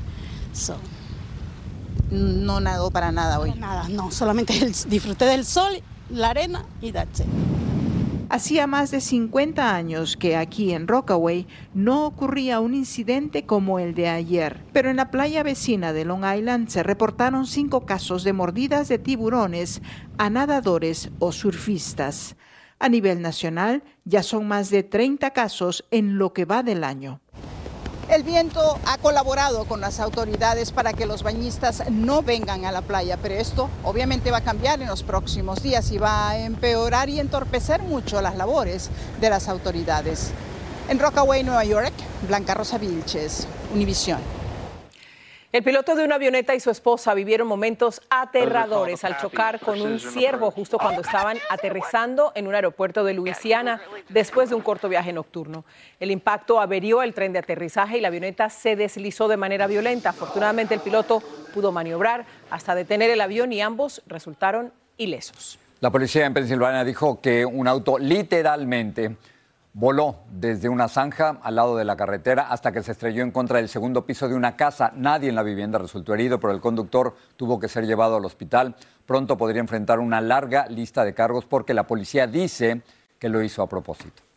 No 2.11 2.59
nadó 2.61 2.91
para 2.91 3.13
nada 3.13 3.39
hoy. 3.39 3.53
nada, 3.53 3.87
no. 3.91 4.11
Solamente 4.11 4.55
disfruté 4.89 5.27
del 5.27 5.45
sol 5.45 5.83
la 6.11 6.31
arena 6.31 6.65
y 6.81 6.93
that's 6.93 7.23
Hacía 8.31 8.69
más 8.69 8.93
de 8.93 9.01
50 9.01 9.75
años 9.75 10.17
que 10.17 10.37
aquí 10.37 10.73
en 10.73 10.87
Rockaway 10.87 11.49
no 11.75 12.07
ocurría 12.07 12.61
un 12.61 12.75
incidente 12.75 13.45
como 13.45 13.81
el 13.81 13.93
de 13.93 14.09
ayer, 14.09 14.63
pero 14.73 14.89
en 14.89 14.99
la 14.99 15.11
playa 15.11 15.43
vecina 15.43 15.93
de 15.93 16.05
Long 16.05 16.25
Island 16.25 16.69
se 16.69 16.85
reportaron 16.85 17.45
cinco 17.45 17.87
casos 17.87 18.23
de 18.23 18.33
mordidas 18.33 18.87
de 18.87 18.99
tiburones 18.99 19.83
a 20.17 20.31
nadadores 20.31 21.11
o 21.19 21.33
surfistas. 21.33 22.37
A 22.79 22.89
nivel 22.89 23.21
nacional 23.21 23.83
ya 24.05 24.23
son 24.23 24.47
más 24.47 24.71
de 24.71 24.85
30 24.85 25.33
casos 25.33 25.85
en 25.91 26.17
lo 26.17 26.33
que 26.33 26.45
va 26.45 26.63
del 26.63 26.85
año. 26.85 27.21
El 28.11 28.25
viento 28.25 28.77
ha 28.87 28.99
colaborado 28.99 29.67
con 29.67 29.81
las 29.81 30.01
autoridades 30.01 30.73
para 30.73 30.93
que 30.93 31.07
los 31.07 31.23
bañistas 31.23 31.85
no 31.91 32.23
vengan 32.23 32.65
a 32.65 32.73
la 32.73 32.83
playa, 32.83 33.17
pero 33.23 33.37
esto 33.37 33.71
obviamente 33.85 34.33
va 34.33 34.39
a 34.39 34.41
cambiar 34.41 34.83
en 34.83 34.89
los 34.89 35.05
próximos 35.05 35.63
días 35.63 35.93
y 35.93 35.99
va 35.99 36.31
a 36.31 36.39
empeorar 36.39 37.09
y 37.09 37.21
entorpecer 37.21 37.83
mucho 37.83 38.21
las 38.21 38.37
labores 38.37 38.91
de 39.21 39.31
las 39.31 39.49
autoridades. 39.49 40.33
En 40.89 40.99
Rockaway, 40.99 41.45
Nueva 41.45 41.65
York, 41.65 41.93
Blanca 42.27 42.55
Rosa 42.55 42.79
Vilches, 42.79 43.47
Univisión. 43.73 44.40
El 45.53 45.65
piloto 45.65 45.97
de 45.97 46.05
una 46.05 46.15
avioneta 46.15 46.55
y 46.55 46.61
su 46.61 46.71
esposa 46.71 47.13
vivieron 47.13 47.49
momentos 47.49 48.03
aterradores 48.09 49.03
al 49.03 49.19
chocar 49.19 49.59
con 49.59 49.81
un 49.81 49.99
ciervo 49.99 50.53
justo 50.53 50.79
cuando 50.79 51.01
estaban 51.01 51.39
aterrizando 51.51 52.31
en 52.37 52.47
un 52.47 52.55
aeropuerto 52.55 53.03
de 53.03 53.15
Luisiana 53.15 53.81
después 54.09 54.49
de 54.49 54.55
un 54.55 54.63
corto 54.63 54.89
viaje 54.89 55.13
nocturno. 55.13 55.65
El 55.99 56.13
impacto 56.13 56.61
averió 56.61 57.03
el 57.03 57.15
tren 57.15 57.33
de 57.33 57.41
aterrizaje 57.41 57.99
y 57.99 58.01
la 58.01 58.09
avioneta 58.09 58.49
se 58.49 58.77
deslizó 58.77 59.27
de 59.27 59.37
manera 59.37 59.67
violenta. 59.67 60.11
Afortunadamente 60.11 60.75
el 60.75 60.83
piloto 60.83 61.21
pudo 61.53 61.73
maniobrar 61.73 62.27
hasta 62.49 62.77
detener 62.77 63.11
el 63.11 63.21
avión 63.21 63.53
y 63.53 63.61
ambos 63.61 64.03
resultaron 64.07 64.73
ilesos. 64.99 65.59
La 65.81 65.91
policía 65.91 66.27
en 66.27 66.35
Pensilvania 66.35 66.85
dijo 66.85 67.21
que 67.21 67.45
un 67.45 67.67
auto 67.67 67.99
literalmente 67.99 69.17
Voló 69.73 70.17
desde 70.31 70.69
una 70.69 70.89
zanja 70.89 71.39
al 71.43 71.55
lado 71.55 71.77
de 71.77 71.85
la 71.85 71.97
carretera 71.97 72.49
hasta 72.49 72.73
que 72.73 72.83
se 72.83 72.91
estrelló 72.91 73.23
en 73.23 73.31
contra 73.31 73.59
del 73.59 73.69
segundo 73.69 74.05
piso 74.05 74.29
de 74.29 74.35
una 74.35 74.57
casa. 74.57 74.93
Nadie 74.97 75.29
en 75.29 75.37
la 75.37 75.45
vivienda 75.45 75.79
resultó 75.79 76.13
herido, 76.13 76.41
pero 76.41 76.53
el 76.53 76.61
conductor 76.61 77.15
tuvo 77.37 77.61
que 77.61 77.69
ser 77.69 77.87
llevado 77.87 78.17
al 78.17 78.25
hospital. 78.25 78.75
Pronto 79.07 79.39
podría 79.39 79.61
enfrentar 79.61 80.01
una 80.01 80.21
larga 80.21 80.67
lista 80.67 81.05
de 81.05 81.15
cargos 81.15 81.45
porque 81.45 81.73
la 81.73 81.87
policía 81.87 82.27
dice 82.27 82.83
que 83.21 83.29
lo 83.29 83.43
hizo 83.43 83.63
a 83.63 83.69
propósito. 83.69 84.30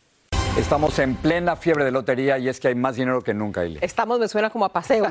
Estamos 0.57 0.99
en 0.99 1.15
plena 1.15 1.55
fiebre 1.55 1.83
de 1.83 1.89
lotería 1.89 2.37
y 2.37 2.47
es 2.47 2.59
que 2.59 2.67
hay 2.67 2.75
más 2.75 2.95
dinero 2.95 3.23
que 3.23 3.33
nunca, 3.33 3.65
Ili. 3.65 3.79
Estamos, 3.81 4.19
me 4.19 4.27
suena 4.27 4.51
como 4.51 4.65
a 4.65 4.69
paseo. 4.69 5.05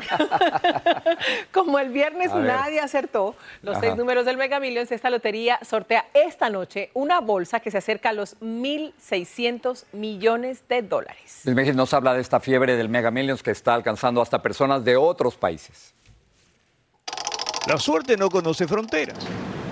como 1.53 1.81
el 1.81 1.91
viernes 1.91 2.33
nadie 2.33 2.79
acertó 2.79 3.35
los 3.61 3.77
seis 3.79 3.97
números 3.97 4.25
del 4.25 4.37
Mega 4.37 4.61
Millions, 4.61 4.93
esta 4.93 5.11
lotería 5.11 5.59
sortea 5.63 6.07
esta 6.15 6.49
noche 6.49 6.91
una 6.95 7.21
bolsa 7.21 7.59
que 7.59 7.73
se 7.73 7.79
acerca 7.79 8.11
a 8.11 8.13
los 8.13 8.39
1.600 8.41 9.87
millones 9.93 10.63
de 10.69 10.83
dólares. 10.83 11.45
El 11.45 11.57
México 11.57 11.77
nos 11.77 11.93
habla 11.93 12.15
de 12.15 12.21
esta 12.21 12.39
fiebre 12.39 12.77
del 12.77 12.89
Mega 12.89 13.11
Millions 13.11 13.43
que 13.43 13.51
está 13.51 13.75
alcanzando 13.75 14.23
hasta 14.23 14.41
personas 14.41 14.85
de 14.85 14.97
otros 14.97 15.35
países. 15.35 15.93
La 17.67 17.79
suerte 17.79 18.17
no 18.17 18.31
conoce 18.31 18.69
fronteras. 18.69 19.19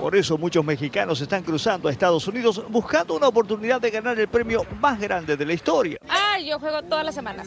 Por 0.00 0.16
eso 0.16 0.38
muchos 0.38 0.64
mexicanos 0.64 1.20
están 1.20 1.42
cruzando 1.42 1.86
a 1.86 1.92
Estados 1.92 2.26
Unidos 2.26 2.64
buscando 2.70 3.14
una 3.14 3.28
oportunidad 3.28 3.78
de 3.78 3.90
ganar 3.90 4.18
el 4.18 4.28
premio 4.28 4.64
más 4.80 4.98
grande 4.98 5.36
de 5.36 5.44
la 5.44 5.52
historia. 5.52 5.98
Ah, 6.08 6.38
yo 6.40 6.58
juego 6.58 6.80
todas 6.82 7.04
las 7.04 7.14
semanas. 7.14 7.46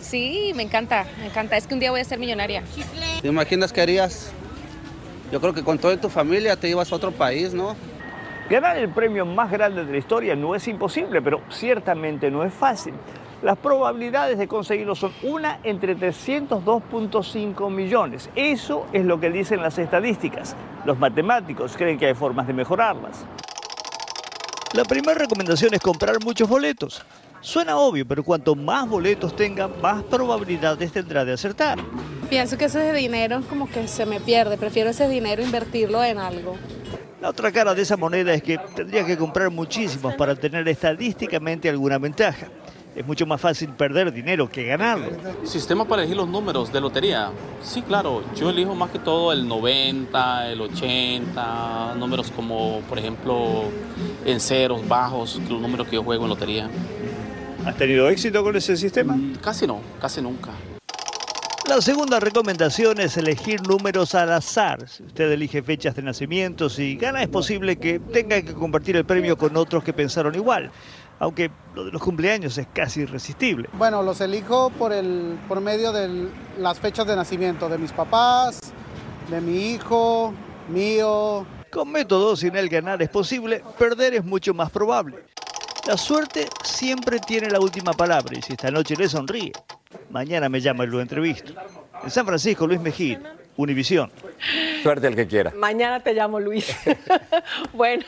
Sí, 0.00 0.52
me 0.54 0.62
encanta, 0.62 1.04
me 1.18 1.26
encanta. 1.26 1.56
Es 1.56 1.66
que 1.66 1.74
un 1.74 1.80
día 1.80 1.90
voy 1.90 2.00
a 2.00 2.04
ser 2.04 2.20
millonaria. 2.20 2.62
¿Te 3.20 3.26
imaginas 3.26 3.72
qué 3.72 3.80
harías? 3.80 4.30
Yo 5.32 5.40
creo 5.40 5.52
que 5.52 5.64
con 5.64 5.76
toda 5.76 6.00
tu 6.00 6.08
familia 6.08 6.54
te 6.54 6.68
ibas 6.68 6.92
a 6.92 6.94
otro 6.94 7.10
país, 7.10 7.52
¿no? 7.52 7.74
Ganar 8.48 8.78
el 8.78 8.90
premio 8.90 9.26
más 9.26 9.50
grande 9.50 9.84
de 9.84 9.90
la 9.90 9.98
historia 9.98 10.36
no 10.36 10.54
es 10.54 10.68
imposible, 10.68 11.20
pero 11.20 11.42
ciertamente 11.50 12.30
no 12.30 12.44
es 12.44 12.54
fácil. 12.54 12.94
Las 13.42 13.58
probabilidades 13.58 14.38
de 14.38 14.48
conseguirlo 14.48 14.94
son 14.94 15.12
una 15.22 15.60
entre 15.62 15.94
302.5 15.96 17.70
millones. 17.70 18.30
Eso 18.34 18.86
es 18.94 19.04
lo 19.04 19.20
que 19.20 19.30
dicen 19.30 19.60
las 19.60 19.76
estadísticas. 19.78 20.56
Los 20.86 20.98
matemáticos 20.98 21.76
creen 21.76 21.98
que 21.98 22.06
hay 22.06 22.14
formas 22.14 22.46
de 22.46 22.54
mejorarlas. 22.54 23.26
La 24.72 24.84
primera 24.84 25.14
recomendación 25.14 25.74
es 25.74 25.80
comprar 25.80 26.16
muchos 26.24 26.48
boletos. 26.48 27.04
Suena 27.42 27.76
obvio, 27.76 28.06
pero 28.06 28.24
cuanto 28.24 28.54
más 28.54 28.88
boletos 28.88 29.36
tenga, 29.36 29.68
más 29.68 30.02
probabilidades 30.04 30.90
tendrá 30.90 31.24
de 31.24 31.34
acertar. 31.34 31.78
Pienso 32.30 32.56
que 32.56 32.64
ese 32.64 32.92
dinero 32.92 33.42
como 33.48 33.68
que 33.68 33.86
se 33.86 34.06
me 34.06 34.18
pierde. 34.18 34.56
Prefiero 34.56 34.90
ese 34.90 35.08
dinero 35.08 35.42
invertirlo 35.42 36.02
en 36.02 36.18
algo. 36.18 36.56
La 37.20 37.28
otra 37.30 37.52
cara 37.52 37.74
de 37.74 37.82
esa 37.82 37.96
moneda 37.96 38.32
es 38.32 38.42
que 38.42 38.58
tendría 38.74 39.04
que 39.04 39.16
comprar 39.16 39.50
muchísimos 39.50 40.14
para 40.14 40.34
tener 40.34 40.66
estadísticamente 40.68 41.68
alguna 41.68 41.98
ventaja. 41.98 42.48
Es 42.96 43.06
mucho 43.06 43.26
más 43.26 43.38
fácil 43.38 43.68
perder 43.68 44.10
dinero 44.10 44.48
que 44.48 44.64
ganarlo. 44.64 45.10
Sistema 45.44 45.84
para 45.84 46.00
elegir 46.00 46.16
los 46.16 46.26
números 46.26 46.72
de 46.72 46.80
lotería. 46.80 47.30
Sí, 47.62 47.82
claro, 47.82 48.24
yo 48.34 48.48
elijo 48.48 48.74
más 48.74 48.90
que 48.90 48.98
todo 48.98 49.34
el 49.34 49.46
90, 49.46 50.50
el 50.50 50.62
80, 50.62 51.94
números 51.98 52.32
como, 52.34 52.80
por 52.88 52.98
ejemplo, 52.98 53.64
en 54.24 54.40
ceros, 54.40 54.88
bajos, 54.88 55.38
los 55.46 55.60
números 55.60 55.86
que 55.88 55.96
yo 55.96 56.02
juego 56.02 56.24
en 56.24 56.30
lotería. 56.30 56.70
¿Has 57.66 57.76
tenido 57.76 58.08
éxito 58.08 58.42
con 58.42 58.56
ese 58.56 58.74
sistema? 58.78 59.14
Casi 59.42 59.66
no, 59.66 59.82
casi 60.00 60.22
nunca. 60.22 60.52
La 61.68 61.82
segunda 61.82 62.20
recomendación 62.20 63.00
es 63.00 63.16
elegir 63.16 63.60
números 63.66 64.14
al 64.14 64.32
azar. 64.32 64.88
Si 64.88 65.02
usted 65.02 65.30
elige 65.32 65.62
fechas 65.62 65.96
de 65.96 66.02
nacimiento 66.02 66.68
y 66.78 66.94
gana, 66.94 67.22
es 67.22 67.28
posible 67.28 67.76
que 67.76 67.98
tenga 67.98 68.40
que 68.40 68.54
compartir 68.54 68.94
el 68.94 69.04
premio 69.04 69.36
con 69.36 69.56
otros 69.56 69.82
que 69.82 69.92
pensaron 69.92 70.36
igual. 70.36 70.70
Aunque 71.18 71.50
lo 71.74 71.84
de 71.84 71.92
los 71.92 72.02
cumpleaños 72.02 72.58
es 72.58 72.66
casi 72.72 73.00
irresistible. 73.00 73.68
Bueno, 73.72 74.02
los 74.02 74.20
elijo 74.20 74.70
por, 74.70 74.92
el, 74.92 75.38
por 75.48 75.60
medio 75.60 75.92
de 75.92 76.28
las 76.58 76.78
fechas 76.78 77.06
de 77.06 77.16
nacimiento 77.16 77.68
de 77.68 77.78
mis 77.78 77.92
papás, 77.92 78.60
de 79.30 79.40
mi 79.40 79.72
hijo, 79.72 80.34
mío. 80.68 81.46
Con 81.70 81.90
métodos 81.90 82.40
sin 82.40 82.54
el 82.56 82.68
ganar 82.68 83.00
es 83.02 83.08
posible, 83.08 83.62
perder 83.78 84.14
es 84.14 84.24
mucho 84.24 84.54
más 84.54 84.70
probable. 84.70 85.24
La 85.86 85.96
suerte 85.96 86.48
siempre 86.64 87.18
tiene 87.20 87.48
la 87.48 87.60
última 87.60 87.92
palabra 87.92 88.36
y 88.36 88.42
si 88.42 88.52
esta 88.52 88.70
noche 88.70 88.96
le 88.96 89.08
sonríe, 89.08 89.52
mañana 90.10 90.48
me 90.48 90.60
llama 90.60 90.84
y 90.84 90.88
lo 90.88 91.00
entrevisto. 91.00 91.52
En 92.02 92.10
San 92.10 92.26
Francisco, 92.26 92.66
Luis 92.66 92.80
Mejía, 92.80 93.36
Univisión. 93.56 94.10
Suerte 94.82 95.06
el 95.06 95.16
que 95.16 95.26
quiera. 95.26 95.52
Mañana 95.56 96.00
te 96.00 96.12
llamo 96.14 96.38
Luis. 96.40 96.76
bueno, 97.72 98.04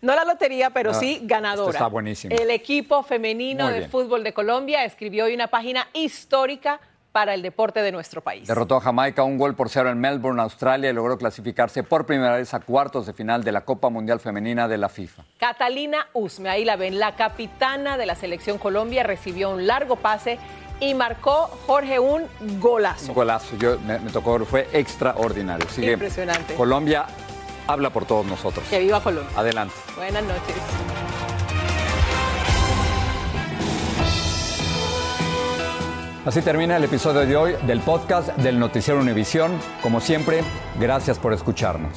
no 0.00 0.14
la 0.14 0.24
lotería, 0.24 0.70
pero 0.70 0.92
No, 0.92 0.98
sí 0.98 1.20
ganadora. 1.22 1.70
esto 1.70 1.78
está 1.84 1.86
buenísimo. 1.88 2.34
El 2.36 2.50
equipo 2.50 3.02
femenino 3.02 3.64
Muy 3.64 3.72
de 3.74 3.78
bien. 3.80 3.90
fútbol 3.90 4.24
de 4.24 4.32
Colombia 4.32 4.84
escribió 4.84 5.24
hoy 5.26 5.34
una 5.34 5.46
página 5.48 5.88
histórica 5.92 6.80
para 7.12 7.34
el 7.34 7.42
deporte 7.42 7.82
de 7.82 7.92
nuestro 7.92 8.22
país. 8.22 8.48
Derrotó 8.48 8.76
a 8.76 8.80
Jamaica 8.80 9.22
un 9.22 9.36
gol 9.36 9.54
por 9.54 9.68
cero 9.68 9.90
en 9.90 10.00
Melbourne, 10.00 10.40
Australia, 10.40 10.88
y 10.88 10.94
logró 10.94 11.18
clasificarse 11.18 11.82
por 11.82 12.06
primera 12.06 12.36
vez 12.36 12.54
a 12.54 12.60
cuartos 12.60 13.04
de 13.06 13.12
final 13.12 13.44
de 13.44 13.52
la 13.52 13.66
Copa 13.66 13.90
Mundial 13.90 14.18
Femenina 14.18 14.66
de 14.66 14.78
la 14.78 14.88
FIFA. 14.88 15.22
Catalina 15.38 16.06
Usme, 16.14 16.48
ahí 16.48 16.64
la 16.64 16.76
ven, 16.76 16.98
la 16.98 17.14
capitana 17.14 17.98
de 17.98 18.06
la 18.06 18.14
selección 18.14 18.56
Colombia, 18.56 19.02
recibió 19.02 19.50
un 19.50 19.66
largo 19.66 19.96
pase 19.96 20.38
y 20.82 20.94
marcó 20.94 21.48
Jorge 21.66 22.00
un 22.00 22.28
golazo. 22.58 23.06
Un 23.08 23.14
golazo, 23.14 23.56
yo, 23.56 23.78
me, 23.86 24.00
me 24.00 24.10
tocó, 24.10 24.44
fue 24.44 24.68
extraordinario. 24.72 25.64
Impresionante. 25.76 26.54
Colombia 26.54 27.06
habla 27.68 27.90
por 27.90 28.04
todos 28.04 28.26
nosotros. 28.26 28.66
Que 28.68 28.80
viva 28.80 29.00
Colombia. 29.00 29.30
Adelante. 29.38 29.74
Buenas 29.96 30.24
noches. 30.24 30.56
Así 36.24 36.42
termina 36.42 36.76
el 36.76 36.84
episodio 36.84 37.26
de 37.26 37.36
hoy 37.36 37.54
del 37.64 37.80
podcast 37.80 38.28
del 38.38 38.58
Noticiero 38.58 39.00
Univisión. 39.00 39.52
Como 39.82 40.00
siempre, 40.00 40.42
gracias 40.80 41.18
por 41.18 41.32
escucharnos. 41.32 41.96